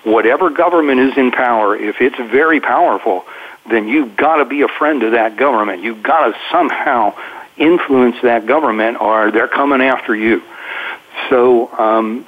[0.04, 3.26] Whatever government is in power, if it's very powerful,
[3.70, 5.84] then you've got to be a friend of that government.
[5.84, 7.16] You've got to somehow
[7.58, 10.42] influence that government, or they're coming after you.
[11.30, 12.26] So, um,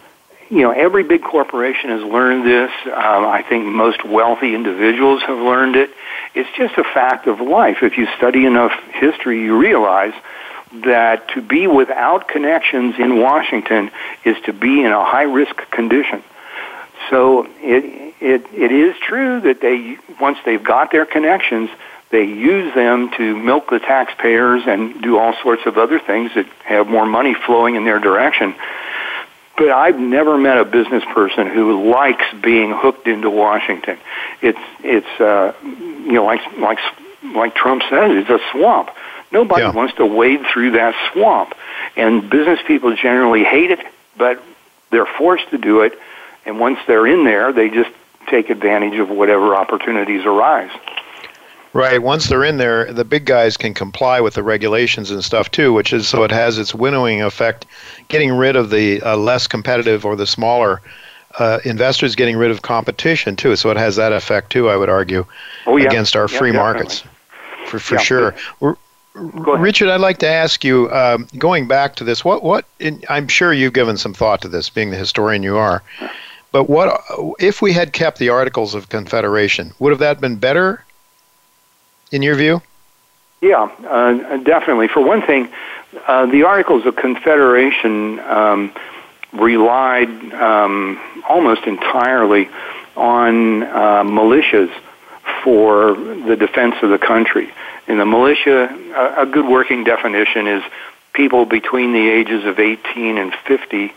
[0.50, 2.71] you know, every big corporation has learned this.
[2.86, 5.89] Um, I think most wealthy individuals have learned it.
[6.36, 7.78] It's just a fact of life.
[7.82, 10.13] If you study enough history, you realize
[10.84, 13.89] that to be without connections in Washington
[14.24, 16.24] is to be in a high risk condition.
[17.10, 21.69] So it, it, it is true that they, once they've got their connections,
[22.12, 26.45] they use them to milk the taxpayers and do all sorts of other things that
[26.63, 28.56] have more money flowing in their direction.
[29.58, 33.97] But I've never met a business person who likes being hooked into Washington.
[34.41, 36.80] It's it's uh, you know like like
[37.23, 38.89] like Trump says, it's a swamp.
[39.32, 39.71] Nobody yeah.
[39.71, 41.56] wants to wade through that swamp,
[41.95, 43.80] and business people generally hate it,
[44.17, 44.43] but
[44.91, 45.97] they're forced to do it.
[46.45, 47.89] And once they're in there, they just
[48.27, 50.71] take advantage of whatever opportunities arise.
[51.73, 52.01] Right.
[52.01, 55.73] Once they're in there, the big guys can comply with the regulations and stuff too,
[55.73, 57.65] which is so it has its winnowing effect,
[58.07, 60.81] getting rid of the uh, less competitive or the smaller
[61.38, 63.57] uh, investors, getting rid of competition too.
[63.57, 64.69] So it has that effect too.
[64.69, 65.25] I would argue
[65.67, 65.88] oh, yeah.
[65.88, 66.73] against our yeah, free definitely.
[66.73, 67.03] markets,
[67.67, 68.01] for for Yeah.
[68.01, 68.35] sure.
[69.13, 73.27] Richard, I'd like to ask you, um, going back to this, what what in, I'm
[73.27, 75.83] sure you've given some thought to this, being the historian you are.
[76.55, 77.03] But what
[77.37, 79.73] if we had kept the Articles of Confederation?
[79.77, 80.85] Would have that been better,
[82.13, 82.61] in your view?
[83.41, 84.87] Yeah, uh, definitely.
[84.87, 85.49] For one thing,
[86.07, 88.71] uh, the Articles of Confederation um,
[89.33, 92.47] relied um, almost entirely
[92.95, 94.71] on uh, militias
[95.43, 97.51] for the defense of the country.
[97.89, 100.63] In the militia, a, a good working definition is
[101.11, 103.93] people between the ages of 18 and 50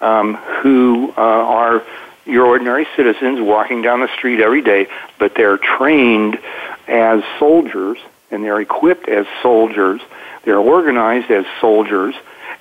[0.00, 1.82] um, who uh, are
[2.26, 4.86] your ordinary citizens walking down the street every day,
[5.18, 6.38] but they're trained
[6.86, 7.98] as soldiers
[8.30, 10.00] and they're equipped as soldiers.
[10.44, 12.14] They're organized as soldiers,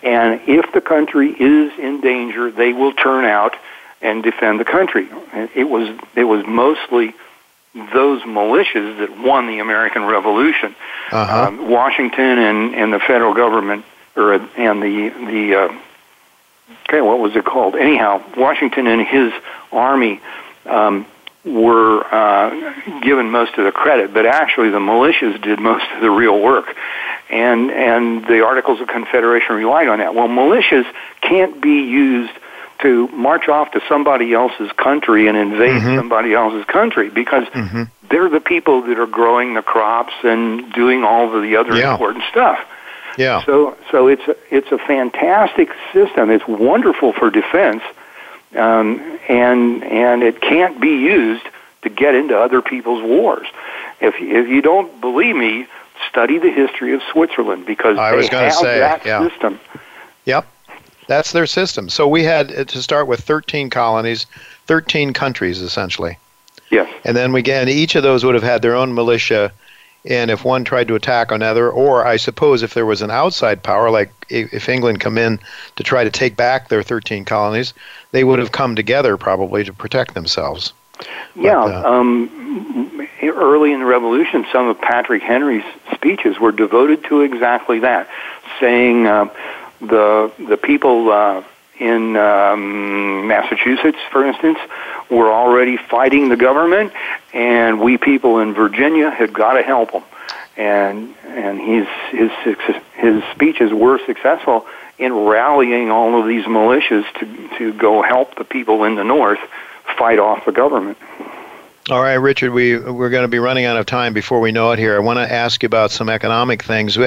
[0.04, 3.56] and if the country is in danger, they will turn out
[4.02, 5.08] and defend the country.
[5.56, 7.14] It was it was mostly
[7.74, 10.76] those militias that won the American Revolution.
[11.12, 11.48] Uh-huh.
[11.48, 15.80] Um, Washington and, and the federal government, or and the the uh,
[16.90, 17.76] okay, what was it called?
[17.76, 19.32] Anyhow, Washington and his
[19.72, 20.20] army
[20.66, 21.06] um,
[21.46, 26.10] were uh, given most of the credit, but actually the militias did most of the
[26.12, 26.76] real work,
[27.30, 30.16] and and the Articles of Confederation relied on that.
[30.16, 30.86] Well, militias
[31.22, 32.34] can't be used
[32.80, 35.98] to march off to somebody else's country and invade Mhm.
[35.98, 37.84] somebody else's country because Mm-hmm.
[38.10, 41.92] they're the people that are growing the crops and doing all of the other Yeah.
[41.92, 42.58] important stuff.
[43.20, 43.44] Yeah.
[43.44, 46.30] So so it's a, it's a fantastic system.
[46.30, 47.84] It's wonderful for defense,
[48.56, 51.46] um, and and it can't be used
[51.82, 53.46] to get into other people's wars.
[54.00, 55.68] If if you don't believe me,
[56.10, 59.28] study the history of Switzerland because I they was gonna have say, that yeah.
[59.28, 59.60] system.
[60.24, 60.48] Yep.
[61.08, 61.90] That's their system.
[61.90, 64.28] So we had uh, to start with 13 colonies,
[64.68, 66.18] 13 countries essentially.
[66.70, 66.90] Yes.
[67.04, 69.52] And then we again, each of those would have had their own militia.
[70.06, 73.62] And if one tried to attack another, or I suppose if there was an outside
[73.62, 75.40] power, like if England come in
[75.76, 77.74] to try to take back their 13 colonies,
[78.12, 80.74] they would have come together probably to protect themselves.
[81.36, 87.22] Yeah, uh, um, early in the Revolution, some of Patrick Henry's speeches were devoted to
[87.22, 88.10] exactly that,
[88.60, 89.30] saying uh,
[89.80, 91.44] the the people uh,
[91.80, 94.60] in um, Massachusetts, for instance,
[95.10, 96.94] were already fighting the government,
[97.34, 100.04] and we people in Virginia had got to help them.
[100.58, 102.32] And and his his
[102.96, 104.68] his speeches were successful
[104.98, 109.40] in rallying all of these militias to to go help the people in the north
[109.98, 110.98] fight off the government.
[111.90, 114.72] All right, Richard, we we're going to be running out of time before we know
[114.72, 114.96] it here.
[114.96, 116.98] I want to ask you about some economic things.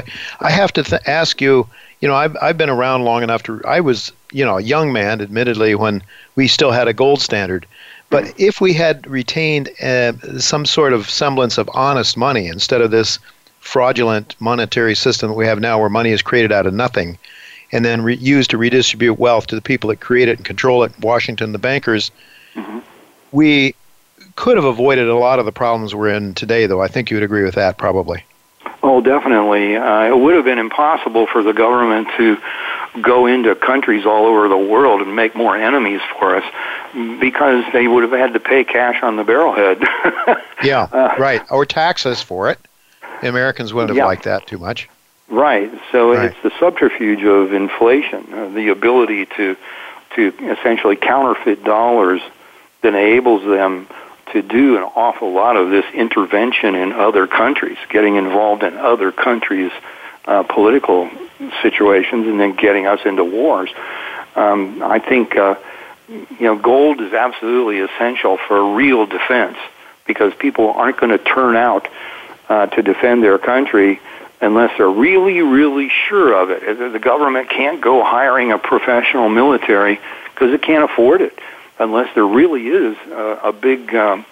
[0.41, 1.69] I have to th- ask you.
[2.01, 3.63] You know, I've I've been around long enough to.
[3.65, 6.03] I was you know a young man, admittedly, when
[6.37, 7.67] we still had a gold standard.
[8.11, 12.91] But if we had retained uh, some sort of semblance of honest money instead of
[12.91, 13.19] this
[13.61, 17.17] fraudulent monetary system that we have now, where money is created out of nothing,
[17.71, 20.83] and then re- used to redistribute wealth to the people that create it and control
[20.83, 22.11] it, Washington, the bankers,
[23.33, 23.75] we
[24.37, 26.83] could have avoided a lot of the problems we're in today, though.
[26.83, 28.25] I think you would agree with that, probably.
[28.83, 29.77] Oh, definitely.
[29.77, 32.37] Uh, it would have been impossible for the government to
[33.01, 36.45] go into countries all over the world and make more enemies for us
[37.21, 39.81] because they would have had to pay cash on the barrelhead.
[40.63, 41.43] yeah, uh, right.
[41.51, 42.59] Or taxes for it.
[43.23, 44.07] The Americans wouldn't have yeah.
[44.07, 44.89] liked that too much.
[45.29, 45.73] Right.
[45.91, 46.27] So right.
[46.27, 49.57] it's the subterfuge of inflation, uh, the ability to
[50.17, 52.21] to essentially counterfeit dollars
[52.83, 53.89] that enables them
[54.33, 59.11] to do an awful lot of this intervention in other countries, getting involved in other
[59.11, 59.73] countries'
[60.27, 61.11] uh, political
[61.63, 63.71] situations, and then getting us into wars.
[64.37, 65.57] Um, I think uh,
[66.09, 69.57] you know gold is absolutely essential for real defense
[70.07, 71.89] because people aren't going to turn out
[72.49, 74.01] uh, to defend their country
[74.41, 76.93] unless they're really, really sure of it.
[76.93, 80.01] The government can't go hiring a professional military
[80.35, 81.39] because it can't afford it
[81.79, 84.27] unless there really is a, a big um,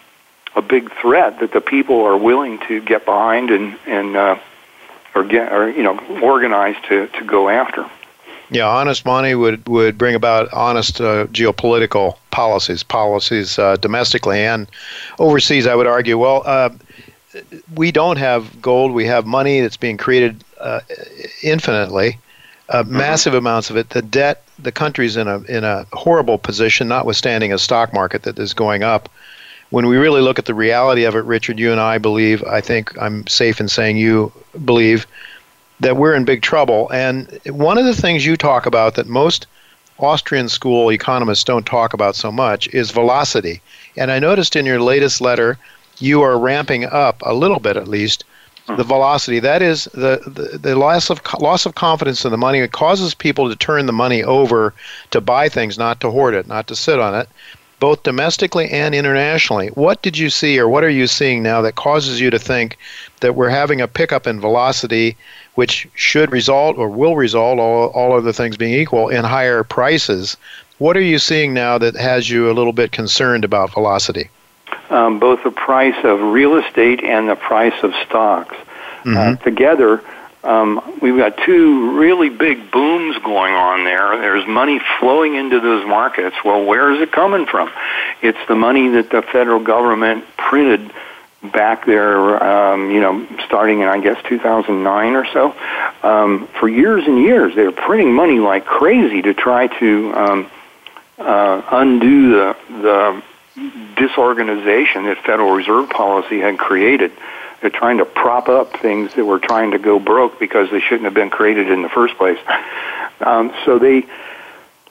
[0.56, 4.38] a big threat that the people are willing to get behind and and uh,
[5.14, 7.88] or get or you know organize to to go after.
[8.50, 14.66] Yeah, honest money would would bring about honest uh, geopolitical policies, policies uh, domestically and
[15.18, 15.66] overseas.
[15.66, 16.18] I would argue.
[16.18, 16.70] Well, uh,
[17.74, 18.92] we don't have gold.
[18.92, 20.80] We have money that's being created uh,
[21.44, 22.18] infinitely,
[22.68, 22.96] uh, mm-hmm.
[22.96, 23.90] massive amounts of it.
[23.90, 28.36] The debt, the country's in a in a horrible position, notwithstanding a stock market that
[28.38, 29.08] is going up
[29.70, 32.60] when we really look at the reality of it, Richard, you and I believe, I
[32.60, 34.32] think I'm safe in saying you
[34.64, 35.06] believe,
[35.78, 36.90] that we're in big trouble.
[36.92, 39.46] And one of the things you talk about that most
[39.98, 43.60] Austrian school economists don't talk about so much is velocity.
[43.96, 45.58] And I noticed in your latest letter,
[45.98, 48.24] you are ramping up a little bit at least
[48.66, 48.76] hmm.
[48.76, 49.38] the velocity.
[49.38, 52.58] That is the, the, the loss of loss of confidence in the money.
[52.58, 54.74] It causes people to turn the money over
[55.12, 57.28] to buy things, not to hoard it, not to sit on it
[57.80, 59.68] both domestically and internationally.
[59.68, 62.76] What did you see or what are you seeing now that causes you to think
[63.20, 65.16] that we're having a pickup in velocity,
[65.54, 70.36] which should result or will result, all, all other things being equal, in higher prices?
[70.78, 74.30] What are you seeing now that has you a little bit concerned about velocity?
[74.90, 78.56] Um, both the price of real estate and the price of stocks.
[79.04, 79.16] Mm-hmm.
[79.16, 80.02] Uh, together,
[80.42, 84.16] um, we've got two really big booms going on there.
[84.18, 86.36] There's money flowing into those markets.
[86.44, 87.70] Well, where is it coming from?
[88.22, 90.92] It's the money that the federal government printed
[91.42, 95.54] back there, um, you know, starting in I guess 2009 or so.
[96.02, 100.50] Um, for years and years, they were printing money like crazy to try to um,
[101.18, 103.22] uh, undo the the
[103.96, 107.12] disorganization that Federal Reserve policy had created.
[107.60, 111.04] They're trying to prop up things that were trying to go broke because they shouldn't
[111.04, 112.38] have been created in the first place.
[113.20, 114.06] Um, so they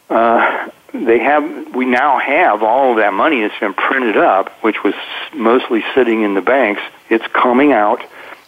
[0.09, 4.83] uh, they have we now have all of that money that's been printed up, which
[4.83, 4.93] was
[5.33, 6.81] mostly sitting in the banks.
[7.09, 8.03] It's coming out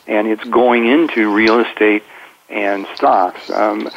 [0.07, 2.03] and it's going into real estate
[2.49, 3.49] and stocks.
[3.49, 3.89] Um,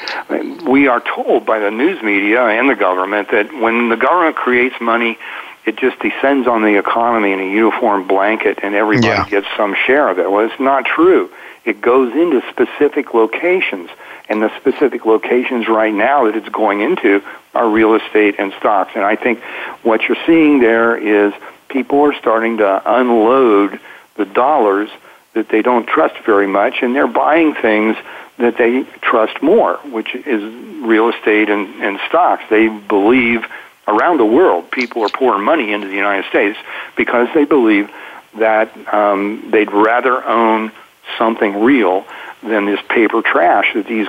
[0.66, 4.76] we are told by the news media and the government that when the government creates
[4.80, 5.18] money
[5.66, 9.28] it just descends on the economy in a uniform blanket and everybody yeah.
[9.28, 10.30] gets some share of it.
[10.30, 11.30] Well, it's not true.
[11.64, 13.88] It goes into specific locations,
[14.28, 17.22] and the specific locations right now that it's going into
[17.54, 18.92] are real estate and stocks.
[18.94, 19.42] And I think
[19.82, 21.32] what you're seeing there is
[21.68, 23.80] people are starting to unload
[24.16, 24.90] the dollars
[25.32, 27.96] that they don't trust very much, and they're buying things
[28.36, 30.42] that they trust more, which is
[30.82, 32.44] real estate and, and stocks.
[32.50, 33.46] They believe
[33.86, 36.58] around the world, people are pouring money into the United States
[36.96, 37.90] because they believe
[38.38, 40.72] that um, they'd rather own
[41.18, 42.04] something real
[42.42, 44.08] than this paper trash that these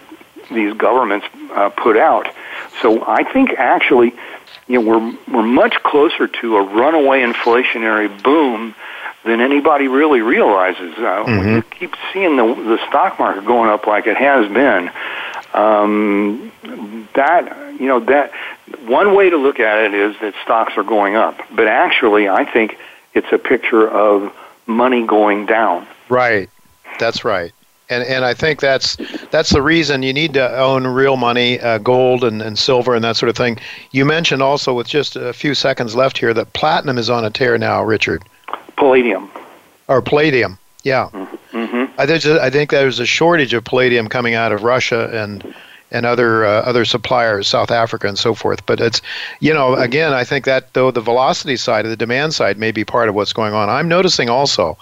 [0.51, 2.27] these governments uh, put out.
[2.81, 4.13] So I think actually,
[4.67, 8.75] you know, we're we're much closer to a runaway inflationary boom
[9.23, 10.93] than anybody really realizes.
[10.97, 11.37] Uh, mm-hmm.
[11.37, 14.91] When you keep seeing the the stock market going up like it has been,
[15.53, 16.51] um,
[17.13, 18.31] that you know that
[18.85, 22.45] one way to look at it is that stocks are going up, but actually, I
[22.45, 22.77] think
[23.13, 24.33] it's a picture of
[24.65, 25.87] money going down.
[26.09, 26.49] Right.
[26.99, 27.51] That's right.
[27.87, 28.97] And, and I think that's
[29.29, 33.03] that's the reason you need to own real money, uh, gold and, and silver and
[33.03, 33.59] that sort of thing.
[33.91, 37.29] You mentioned also, with just a few seconds left here, that platinum is on a
[37.29, 38.23] tear now, Richard.
[38.75, 39.29] Palladium.
[39.87, 41.09] Or palladium, yeah.
[41.51, 41.99] Mm-hmm.
[41.99, 45.53] I, think, I think there's a shortage of palladium coming out of Russia and
[45.91, 48.65] and other uh, other suppliers, South Africa and so forth.
[48.65, 49.01] But it's
[49.39, 52.71] you know again, I think that though the velocity side of the demand side may
[52.71, 53.69] be part of what's going on.
[53.69, 54.77] I'm noticing also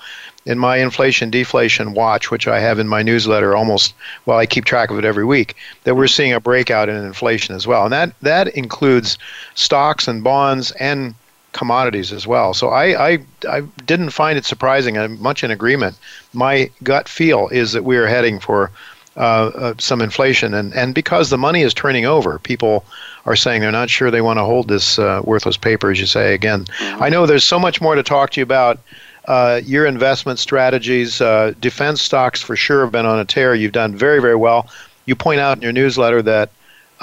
[0.45, 3.93] in my inflation deflation watch, which I have in my newsletter almost
[4.26, 7.56] well, I keep track of it every week, that we're seeing a breakout in inflation
[7.56, 9.18] as well, and that that includes
[9.56, 11.16] stocks and bonds and
[11.54, 12.54] commodities as well.
[12.54, 14.97] So I, I, I didn't find it surprising.
[14.97, 15.97] I'm much in agreement.
[16.34, 18.72] My gut feel is that we are heading for
[19.16, 22.84] uh, uh, some inflation, and, and because the money is turning over, people
[23.26, 26.05] are saying they're not sure they want to hold this uh, worthless paper, as you
[26.05, 26.34] say.
[26.34, 28.80] Again, I know there's so much more to talk to you about.
[29.26, 33.55] Uh, your investment strategies, uh, defense stocks for sure have been on a tear.
[33.55, 34.68] You've done very, very well.
[35.05, 36.49] You point out in your newsletter that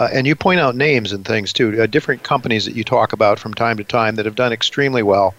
[0.01, 3.13] uh, and you point out names and things too, uh, different companies that you talk
[3.13, 5.35] about from time to time that have done extremely well.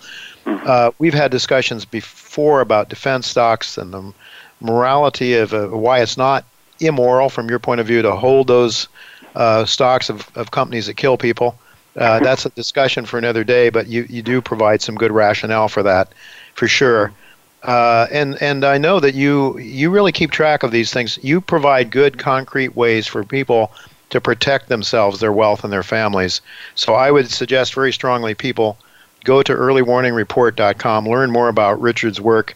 [0.45, 0.65] Mm-hmm.
[0.67, 4.13] Uh, we've had discussions before about defense stocks and the
[4.59, 6.45] morality of uh, why it's not
[6.81, 8.87] immoral, from your point of view, to hold those
[9.35, 11.57] uh, stocks of, of companies that kill people.
[11.95, 15.67] Uh, that's a discussion for another day, but you, you do provide some good rationale
[15.67, 16.13] for that,
[16.53, 17.11] for sure.
[17.63, 21.19] Uh, and and I know that you you really keep track of these things.
[21.21, 23.71] You provide good concrete ways for people
[24.09, 26.41] to protect themselves, their wealth, and their families.
[26.75, 28.77] So I would suggest very strongly people
[29.23, 32.55] go to earlywarningreport.com, learn more about Richard's work.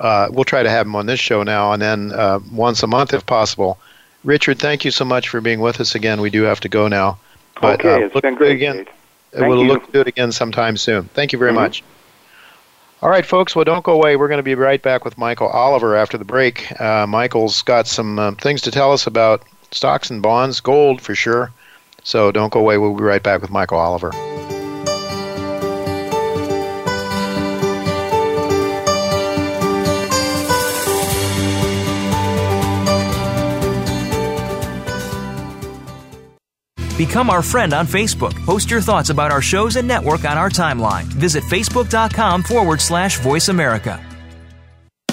[0.00, 2.86] Uh, we'll try to have him on this show now and then uh, once a
[2.86, 3.78] month if possible.
[4.24, 6.20] Richard, thank you so much for being with us again.
[6.20, 7.18] We do have to go now.
[7.60, 8.52] But, okay, uh, it's been great.
[8.52, 8.86] Again.
[9.34, 11.04] We'll look to do it again sometime soon.
[11.04, 11.60] Thank you very mm-hmm.
[11.60, 11.84] much.
[13.02, 13.54] All right, folks.
[13.54, 14.16] Well, don't go away.
[14.16, 16.78] We're going to be right back with Michael Oliver after the break.
[16.80, 21.14] Uh, Michael's got some uh, things to tell us about stocks and bonds, gold for
[21.14, 21.52] sure.
[22.02, 22.76] So don't go away.
[22.76, 24.10] We'll be right back with Michael Oliver.
[37.00, 38.34] Become our friend on Facebook.
[38.44, 41.04] Post your thoughts about our shows and network on our timeline.
[41.04, 43.98] Visit facebook.com forward slash voice America.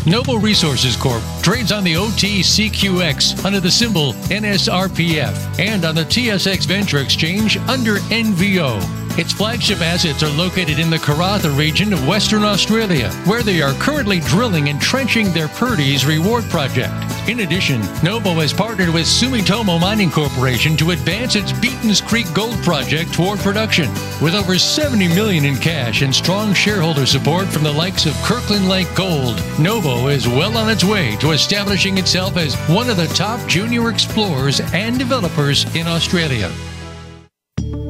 [0.06, 6.66] Novo Resources Corp trades on the OTCQX under the symbol NSRPF and on the TSX
[6.66, 9.18] Venture Exchange under NVO.
[9.18, 13.72] Its flagship assets are located in the Karratha region of Western Australia, where they are
[13.76, 16.94] currently drilling and trenching their Purdy's Reward project.
[17.28, 22.56] In addition, Novo has partnered with Sumitomo Mining Corporation to advance its Beaton's Creek Gold
[22.64, 23.90] project toward production.
[24.22, 28.70] With over 70 million in cash and strong shareholder support from the likes of Kirkland
[28.70, 33.08] Lake Gold, Novo is well on its way to establishing itself as one of the
[33.08, 36.50] top junior explorers and developers in Australia.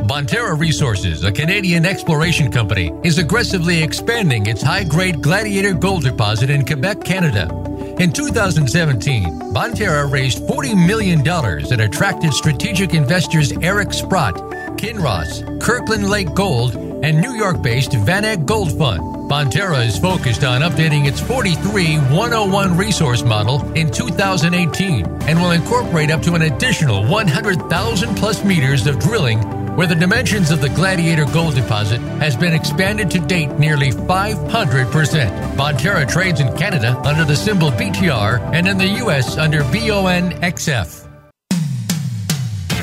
[0.08, 6.50] Bonterra Resources, a Canadian exploration company, is aggressively expanding its high grade Gladiator gold deposit
[6.50, 7.67] in Quebec, Canada.
[8.00, 9.24] In 2017,
[9.54, 14.36] Bonterra raised $40 million and attracted strategic investors Eric Sprott,
[14.78, 19.02] Kinross, Kirkland Lake Gold, and New York based VanEck Gold Fund.
[19.28, 26.12] Bonterra is focused on updating its 43 101 resource model in 2018 and will incorporate
[26.12, 31.26] up to an additional 100,000 plus meters of drilling where the dimensions of the Gladiator
[31.26, 35.56] gold deposit has been expanded to date nearly 500%.
[35.56, 39.38] Bonterra trades in Canada under the symbol BTR and in the U.S.
[39.38, 41.06] under BONXF.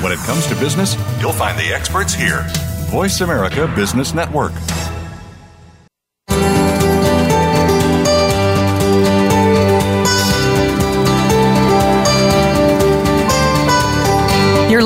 [0.01, 2.45] When it comes to business, you'll find the experts here.
[2.87, 4.53] Voice America Business Network.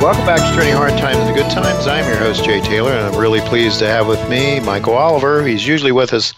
[0.00, 1.88] Welcome back to Turning Hard Times into Good Times.
[1.88, 5.44] I'm your host, Jay Taylor, and I'm really pleased to have with me Michael Oliver.
[5.44, 6.34] He's usually with us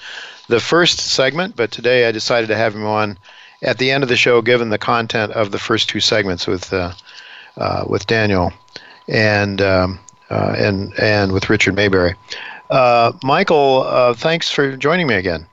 [0.49, 3.19] the first segment, but today I decided to have him on
[3.63, 6.73] at the end of the show, given the content of the first two segments with
[6.73, 6.95] uh,
[7.59, 8.51] uh, with Daniel
[9.09, 10.01] and um,
[10.31, 12.15] uh, and and with Richard Maybury.
[12.71, 15.47] Uh, Michael, uh, thanks for joining me again.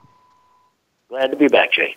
[1.10, 1.94] Glad to be back, Jay.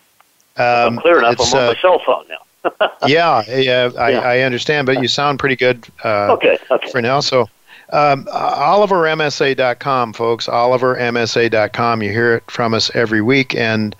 [0.58, 1.40] Um, I'm clear enough.
[1.40, 2.36] I'm on my uh, cell phone now
[3.06, 4.20] yeah, yeah, I, yeah.
[4.20, 6.90] I, understand, but you sound pretty good uh, okay, okay.
[6.90, 7.20] for now.
[7.20, 7.48] So,
[7.90, 10.46] um, OliverMSA.com, folks.
[10.46, 12.02] OliverMSA.com.
[12.02, 13.96] You hear it from us every week, and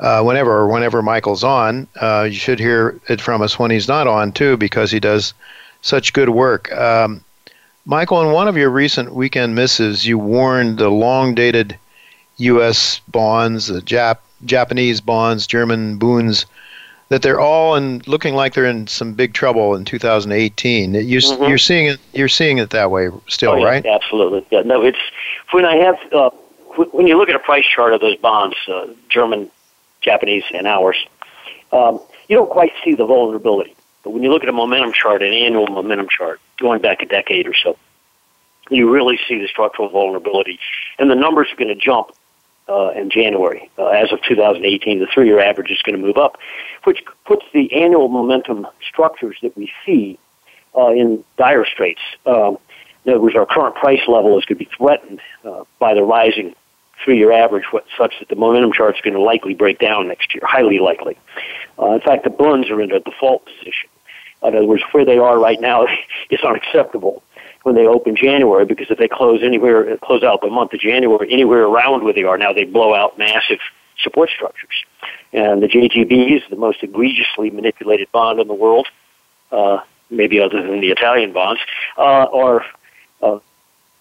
[0.00, 3.88] uh, whenever or whenever Michael's on, uh, you should hear it from us when he's
[3.88, 5.34] not on too, because he does
[5.82, 6.72] such good work.
[6.72, 7.22] Um,
[7.84, 11.78] Michael, in one of your recent weekend misses, you warned the long-dated
[12.36, 13.00] U.S.
[13.08, 16.46] bonds, the Jap- Japanese bonds, German bunds
[17.10, 20.94] that they're all in looking like they're in some big trouble in 2018.
[20.94, 21.44] You, mm-hmm.
[21.44, 22.00] You're seeing it.
[22.14, 23.86] You're seeing it that way still, oh, yeah, right?
[23.86, 24.46] Absolutely.
[24.50, 24.62] Yeah.
[24.62, 24.98] No, it's
[25.50, 26.30] when I have uh,
[26.92, 29.50] when you look at a price chart of those bonds, uh, German,
[30.00, 30.96] Japanese, and ours,
[31.72, 33.74] um, you don't quite see the vulnerability.
[34.04, 37.06] But when you look at a momentum chart, an annual momentum chart, going back a
[37.06, 37.76] decade or so,
[38.70, 40.60] you really see the structural vulnerability.
[40.98, 42.12] And the numbers are going to jump
[42.68, 43.70] uh, in January.
[43.78, 46.38] Uh, as of 2018, the three-year average is going to move up,
[46.84, 50.18] which puts the annual momentum structures that we see
[50.76, 52.00] uh, in dire straits.
[52.26, 52.58] Um,
[53.04, 56.02] in other words, our current price level is going to be threatened uh, by the
[56.02, 56.54] rising
[57.04, 60.34] three-year average, what, such that the momentum chart is going to likely break down next
[60.34, 61.16] year, highly likely.
[61.78, 63.88] Uh, in fact, the bonds are in a default position.
[64.42, 65.86] In other words, where they are right now
[66.30, 67.22] is unacceptable
[67.62, 71.30] when they open January because if they close anywhere, close out the month of January
[71.30, 73.58] anywhere around where they are now, they blow out massive
[74.02, 74.84] support structures.
[75.32, 78.88] And the JGB is the most egregiously manipulated bond in the world,
[79.52, 79.80] uh,
[80.10, 81.60] maybe other than the Italian bonds,
[81.96, 82.64] uh, are
[83.22, 83.38] uh,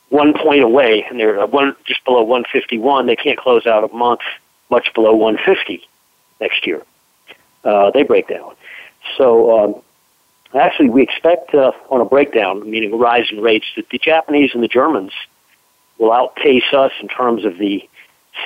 [0.10, 3.05] one point away, and they're one just below 151.
[3.05, 4.22] They can't close out a month
[4.70, 5.88] much below 150
[6.39, 6.82] next year.
[7.64, 8.55] Uh, they break down.
[9.18, 9.82] So um,
[10.56, 14.52] actually, we expect uh, on a breakdown, meaning a rise in rates, that the Japanese
[14.54, 15.12] and the Germans
[15.97, 17.88] will outpace us in terms of the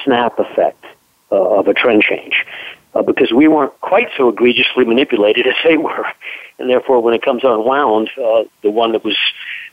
[0.04, 0.84] snap effect
[1.32, 2.46] uh, of a trend change.
[2.96, 6.06] Uh, because we weren't quite so egregiously manipulated as they were.
[6.60, 9.18] And therefore, when it comes unwound, uh, the one that was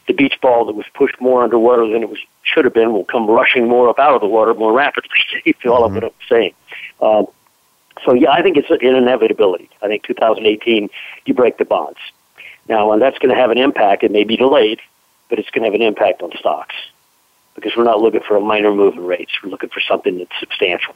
[0.07, 3.05] the beach ball that was pushed more underwater than it was should have been will
[3.05, 5.11] come rushing more up out of the water more rapidly.
[5.45, 5.97] you follow mm-hmm.
[5.97, 6.55] what I'm saying?
[7.01, 7.27] Um,
[8.05, 9.69] so yeah, I think it's an inevitability.
[9.83, 10.89] I think 2018,
[11.27, 11.99] you break the bonds.
[12.71, 14.05] Now, and that's going to have an impact.
[14.05, 14.81] It may be delayed,
[15.29, 16.77] but it's going to have an impact on stocks
[17.57, 19.33] because we're not looking for a minor move in rates.
[19.43, 20.95] We're looking for something that's substantial.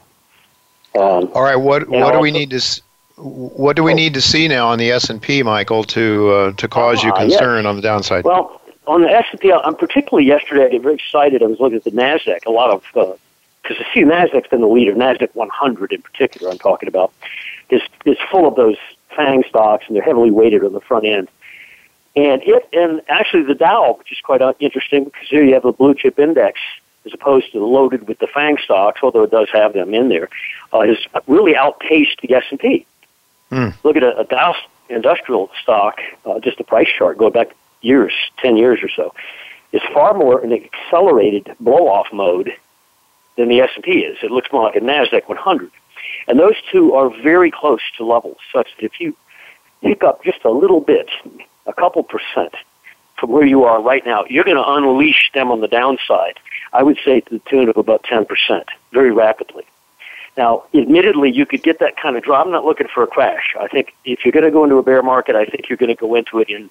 [0.94, 1.56] Um, All right.
[1.56, 2.80] What what do we need to
[3.16, 3.96] what do we oh.
[3.96, 7.08] need to see now on the S and P, Michael, to uh, to cause uh,
[7.08, 8.24] you concern on the downside?
[8.24, 10.66] Well, on the S and P, I'm particularly yesterday.
[10.66, 11.42] I get very excited.
[11.42, 12.46] I was looking at the Nasdaq.
[12.46, 14.94] A lot of because uh, I see Nasdaq's been the leader.
[14.94, 17.12] Nasdaq 100 in particular, I'm talking about,
[17.70, 18.76] is is full of those
[19.16, 21.28] FANG stocks, and they're heavily weighted on the front end.
[22.16, 25.72] And it, and actually the Dow, which is quite interesting because here you have a
[25.72, 26.60] blue chip index
[27.04, 30.28] as opposed to loaded with the FANG stocks, although it does have them in there,
[30.72, 30.96] uh, has
[31.26, 32.86] really outpaced the S&P.
[33.50, 33.74] Mm.
[33.84, 34.54] Look at a, a Dow
[34.88, 39.14] industrial stock, uh, just the price chart going back years, 10 years or so,
[39.72, 42.52] is far more in accelerated blow-off mode
[43.36, 44.18] than the S&P is.
[44.22, 45.70] It looks more like a NASDAQ 100.
[46.28, 49.16] And those two are very close to levels such that if you
[49.82, 51.08] pick up just a little bit
[51.66, 52.54] a couple percent
[53.18, 56.38] from where you are right now, you're going to unleash them on the downside.
[56.72, 58.26] I would say to the tune of about 10%
[58.92, 59.64] very rapidly.
[60.36, 62.44] Now, admittedly, you could get that kind of drop.
[62.44, 63.54] I'm not looking for a crash.
[63.58, 65.94] I think if you're going to go into a bear market, I think you're going
[65.94, 66.70] to go into it in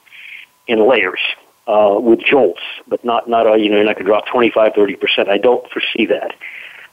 [0.68, 1.20] in layers
[1.68, 4.74] uh, with jolts, but not not a, you know you're not going to drop 25,
[4.76, 5.30] 30 percent.
[5.30, 6.36] I don't foresee that.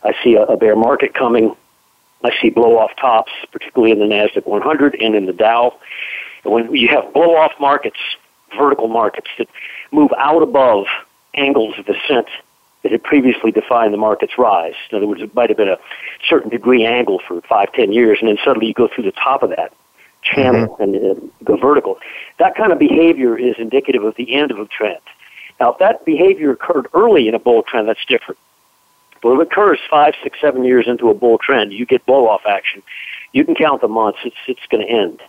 [0.05, 1.57] I see a, a bear market coming.
[2.23, 5.75] I see blow off tops, particularly in the Nasdaq 100 and in the Dow
[6.45, 7.99] when you have blow off markets,
[8.57, 9.49] vertical markets that
[9.93, 10.87] move out above
[11.35, 12.29] angles of ascent
[12.83, 14.75] that had previously defined the market's rise.
[14.91, 15.79] In other words, it might have been a
[16.29, 19.43] certain degree angle for five, ten years, and then suddenly you go through the top
[19.43, 19.73] of that
[20.23, 20.83] channel mm-hmm.
[20.83, 21.99] and uh, go vertical.
[22.39, 25.01] That kind of behavior is indicative of the end of a trend.
[25.59, 28.39] Now, if that behavior occurred early in a bull trend, that's different.
[29.23, 32.27] But if it occurs five, six, seven years into a bull trend, you get blow
[32.27, 32.83] off action.
[33.33, 35.21] You can count the months; it's it's going to end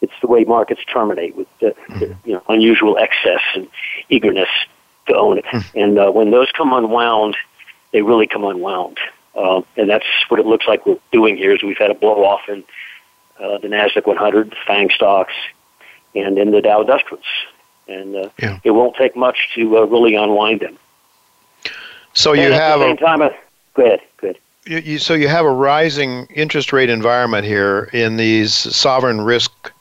[0.00, 1.98] it's the way markets terminate with the, mm-hmm.
[1.98, 3.68] the you know unusual excess and
[4.08, 4.48] eagerness
[5.06, 5.44] to own it.
[5.46, 5.78] Mm-hmm.
[5.78, 7.36] And uh, when those come unwound,
[7.92, 8.98] they really come unwound.
[9.34, 11.54] Uh, and that's what it looks like we're doing here.
[11.54, 12.64] Is we've had a blow off in
[13.38, 15.34] uh, the Nasdaq 100, the FANG stocks,
[16.14, 17.24] and in the Dow Industrials,
[17.86, 18.58] and uh, yeah.
[18.64, 20.78] it won't take much to uh, really unwind them.
[22.14, 23.22] So and you have the same a time.
[23.22, 23.30] Uh,
[23.74, 24.00] go ahead.
[24.16, 24.40] Go ahead.
[24.64, 29.72] You, you, so you have a rising interest rate environment here in these sovereign risk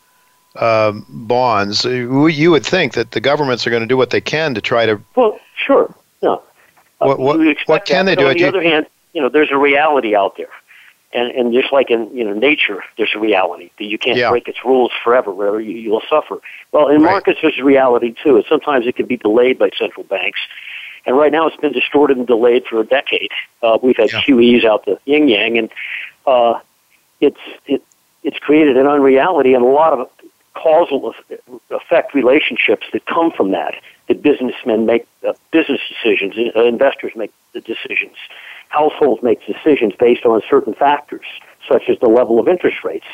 [0.62, 4.54] um, bonds, you would think that the governments are going to do what they can
[4.56, 5.02] to try to.
[5.16, 5.94] Well, sure.
[6.22, 6.42] No.
[7.00, 8.28] What, what, what can that, they do?
[8.28, 10.50] On the other hand, you know, there's a reality out there.
[11.14, 14.30] And, and just like in you know nature, there's a reality that you can't yeah.
[14.30, 16.40] break its rules forever, where you, you'll suffer.
[16.74, 17.12] Well, in right.
[17.12, 20.40] markets, there's a reality too, and sometimes it can be delayed by central banks.
[21.06, 23.32] And right now, it's been distorted and delayed for a decade.
[23.64, 24.22] Uh, we've had yeah.
[24.22, 25.70] QEs out the yin yang, and
[26.26, 26.60] uh,
[27.22, 27.82] it's it,
[28.24, 30.10] it's created an unreality, and a lot of
[30.58, 31.14] causal
[31.70, 33.76] effect relationships that come from that.
[34.08, 38.16] That businessmen make uh, business decisions, uh, investors make the decisions,
[38.70, 41.26] households make decisions based on certain factors,
[41.68, 43.06] such as the level of interest rates.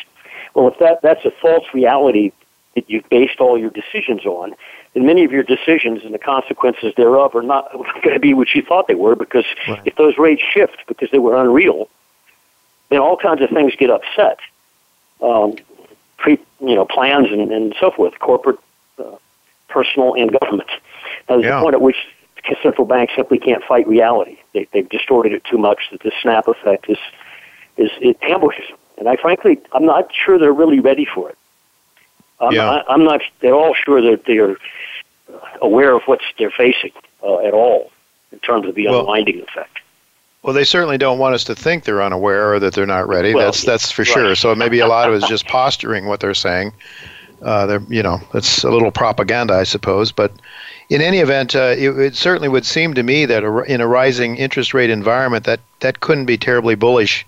[0.54, 2.32] Well, if that that's a false reality
[2.76, 4.54] that you've based all your decisions on,
[4.96, 7.72] and many of your decisions and the consequences thereof are not
[8.04, 9.82] going to be what you thought they were because right.
[9.86, 11.90] if those rates shift because they were unreal,
[12.90, 14.40] then all kinds of things get upset.
[15.22, 15.56] Um,
[16.24, 18.58] pre, you know, plans and, and so forth, corporate,
[18.98, 19.18] uh,
[19.68, 20.70] personal, and government.
[21.30, 21.60] Now, there's yeah.
[21.60, 21.98] a point at which
[22.62, 24.38] central banks simply can't fight reality.
[24.54, 26.98] They, they've distorted it too much that the snap effect is,
[27.78, 28.78] is it ambushes them.
[28.98, 31.38] And I frankly, I'm not sure they're really ready for it.
[32.40, 32.70] I'm, yeah.
[32.70, 34.58] I, I'm not at all sure that they're
[35.62, 37.92] aware of what they're facing uh, at all
[38.32, 39.80] in terms of the well, unwinding effect.
[40.44, 43.34] Well, they certainly don't want us to think they're unaware or that they're not ready.
[43.34, 44.08] Well, that's that's for right.
[44.12, 44.36] sure.
[44.36, 46.74] So maybe a lot of it is just posturing what they're saying.
[47.42, 50.12] Uh, they're, you know, it's a little propaganda, I suppose.
[50.12, 50.34] But
[50.90, 53.88] in any event, uh, it, it, certainly would seem to me that a, in a
[53.88, 57.26] rising interest rate environment, that that couldn't be terribly bullish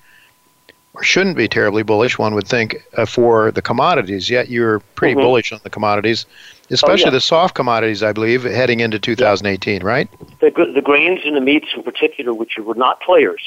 [0.95, 4.29] or shouldn't be terribly bullish, one would think, uh, for the commodities.
[4.29, 5.23] Yet you're pretty mm-hmm.
[5.23, 6.25] bullish on the commodities,
[6.69, 7.11] especially oh, yeah.
[7.11, 9.87] the soft commodities, I believe, heading into 2018, yeah.
[9.87, 10.09] right?
[10.39, 13.41] The, the grains and the meats in particular, which were not players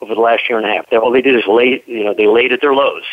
[0.00, 0.90] over the last year and a half.
[0.90, 3.04] They, all they did is lay, you know, they laid at their lows.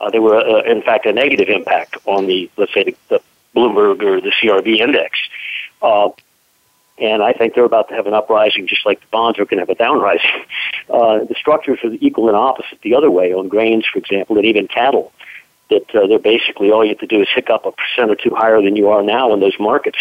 [0.00, 3.22] Uh, they were, uh, in fact, a negative impact on the, let's say, the, the
[3.54, 5.18] Bloomberg or the CRB index.
[5.82, 6.08] Uh,
[7.02, 9.58] and I think they're about to have an uprising, just like the bonds are going
[9.58, 10.44] to have a downrising.
[10.90, 14.44] Uh, the structures are equal and opposite the other way on grains, for example, and
[14.44, 15.10] even cattle.
[15.70, 18.16] That uh, they're basically all you have to do is hick up a percent or
[18.16, 19.96] two higher than you are now in those markets,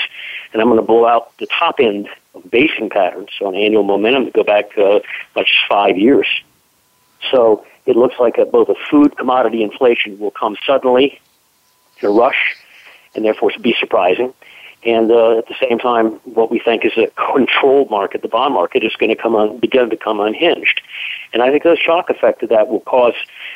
[0.51, 4.25] and I'm going to blow out the top end of basing patterns on annual momentum
[4.25, 4.99] to go back uh,
[5.35, 6.27] much five years.
[7.29, 11.21] So it looks like a, both a food commodity inflation will come suddenly
[12.01, 12.57] in a rush,
[13.15, 14.33] and therefore be surprising
[14.83, 18.53] and uh, at the same time, what we think is a controlled market, the bond
[18.53, 20.81] market, is going to come on, begin to come unhinged.
[21.33, 23.13] And I think the shock effect of that will cause,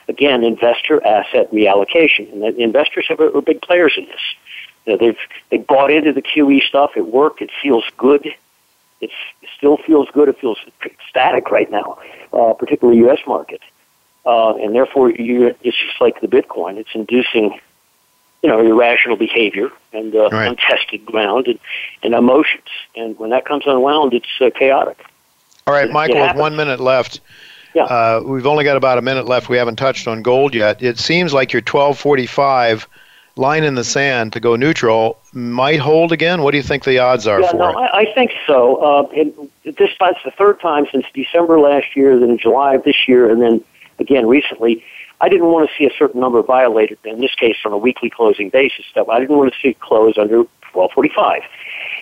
[0.07, 2.32] again, investor asset reallocation.
[2.32, 4.21] And the investors are, are big players in this.
[4.86, 5.17] You know, they've
[5.49, 6.91] they bought into the QE stuff.
[6.95, 7.41] It worked.
[7.41, 8.28] It feels good.
[9.01, 10.30] It's, it still feels good.
[10.30, 10.59] It feels
[11.09, 11.97] static right now,
[12.34, 13.19] uh, particularly U.S.
[13.26, 13.61] market.
[14.28, 16.78] Uh, and therefore, you, it's just like the Bitcoin.
[16.78, 17.59] It's inducing
[18.46, 20.48] you know, irrational behavior and uh, right.
[20.50, 21.60] untested ground and,
[22.04, 22.68] and emotions.
[22.96, 25.04] And when that comes unwound, it's uh, chaotic.
[25.66, 27.22] All right, Michael, with one minute left.
[27.74, 27.86] Yeah.
[27.86, 29.50] Uh, we've only got about a minute left.
[29.50, 30.84] We haven't touched on gold yet.
[30.84, 32.88] It seems like your 1245
[33.36, 36.43] line in the sand to go neutral might hold again.
[36.43, 37.76] What do you think the odds are yeah, for no, it?
[37.78, 38.76] I, I think so.
[38.76, 39.34] Uh, and
[39.64, 43.28] this that's the third time since December last year, then in July of this year,
[43.28, 43.64] and then
[43.98, 44.84] again recently.
[45.26, 48.11] I didn't want to see a certain number violated, in this case on a weekly
[48.11, 48.86] closing basis.
[48.93, 51.41] So I didn't want to see it close under 1245.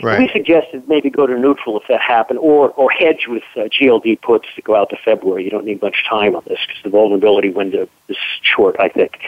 [0.01, 0.19] Right.
[0.19, 4.19] We suggested maybe go to neutral if that happened, or, or hedge with uh, GLD
[4.21, 5.45] puts to go out to February.
[5.45, 9.19] You don't need much time on this because the vulnerability window is short, I think.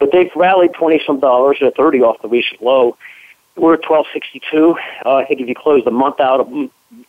[0.00, 2.96] But they've rallied 20 some dollars, or 30 off the recent low.
[3.54, 4.76] We're at 1262.
[5.04, 6.50] Uh, I think if you close the month out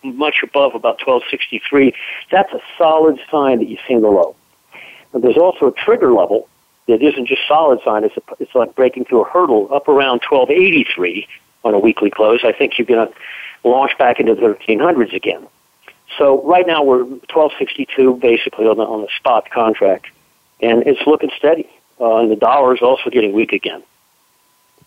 [0.03, 1.95] much above about 1263,
[2.29, 4.35] that's a solid sign that you've seen the low.
[5.14, 6.47] And there's also a trigger level
[6.88, 8.03] that isn't just solid sign.
[8.03, 11.28] It's, a, it's like breaking through a hurdle up around 1283
[11.64, 12.41] on a weekly close.
[12.43, 15.47] I think you're going to launch back into the 1300s again.
[16.18, 20.08] So right now we're 1262 basically on the, on the spot contract,
[20.62, 21.70] and it's looking steady.
[21.99, 23.84] Uh, and the dollar is also getting weak again.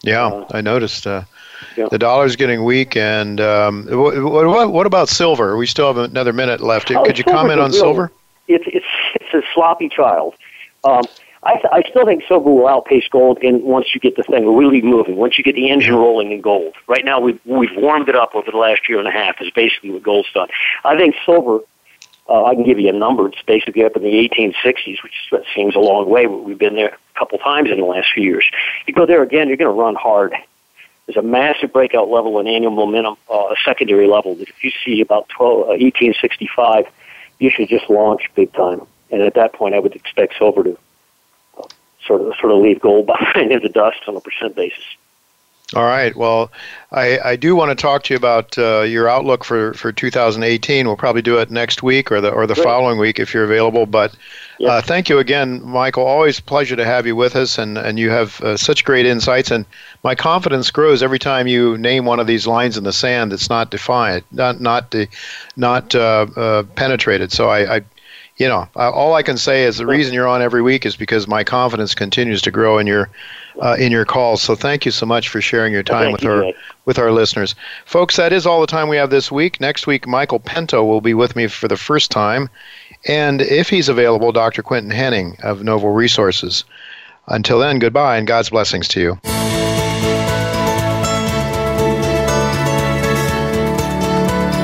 [0.03, 1.07] Yeah, uh, I noticed.
[1.07, 1.25] Uh,
[1.77, 1.89] yeah.
[1.91, 5.57] The dollar's getting weak, and um, what, what, what, about silver?
[5.57, 6.91] We still have another minute left.
[6.91, 8.11] Oh, Could you comment on silver?
[8.49, 10.35] It's it's it's a sloppy child.
[10.85, 11.03] Um,
[11.43, 14.57] I, th- I still think silver will outpace gold in once you get the thing
[14.57, 16.74] really moving, once you get the engine rolling in gold.
[16.87, 19.51] Right now, we've, we've warmed it up over the last year and a half, is
[19.51, 20.49] basically what gold's done.
[20.85, 21.61] I think silver,
[22.28, 25.14] uh, I can give you a number, it's basically up in the 1860s, which
[25.55, 28.22] seems a long way, but we've been there a couple times in the last few
[28.22, 28.45] years.
[28.87, 30.35] You go there again, you're going to run hard.
[31.07, 34.70] There's a massive breakout level in annual momentum, uh, a secondary level that if you
[34.85, 36.87] see about 12, uh, 1865,
[37.39, 38.83] you should just launch big time.
[39.11, 40.79] And at that point, I would expect silver to
[41.59, 41.67] uh,
[42.07, 44.85] sort of sort of leave gold behind in the dust on a percent basis.
[45.75, 46.17] All right.
[46.17, 46.51] Well,
[46.91, 50.85] I, I do want to talk to you about uh, your outlook for, for 2018.
[50.85, 52.65] We'll probably do it next week or the or the Great.
[52.65, 53.87] following week if you're available.
[53.87, 54.17] But
[54.67, 56.05] uh, thank you again, Michael.
[56.05, 59.07] Always a pleasure to have you with us, and, and you have uh, such great
[59.07, 59.53] insights.
[59.53, 59.65] And
[60.03, 63.49] my confidence grows every time you name one of these lines in the sand that's
[63.49, 65.07] not defined, not not de,
[65.57, 67.31] not uh, uh, penetrated.
[67.31, 67.81] So I, I
[68.41, 71.28] you know, all I can say is the reason you're on every week is because
[71.28, 73.11] my confidence continues to grow in your
[73.61, 74.41] uh, in your calls.
[74.41, 76.51] So thank you so much for sharing your time with our
[76.86, 78.16] with our listeners, folks.
[78.16, 79.61] That is all the time we have this week.
[79.61, 82.49] Next week, Michael Pento will be with me for the first time,
[83.07, 84.62] and if he's available, Dr.
[84.62, 86.64] Quinton Hennigh of Novo Resources.
[87.28, 89.60] Until then, goodbye and God's blessings to you.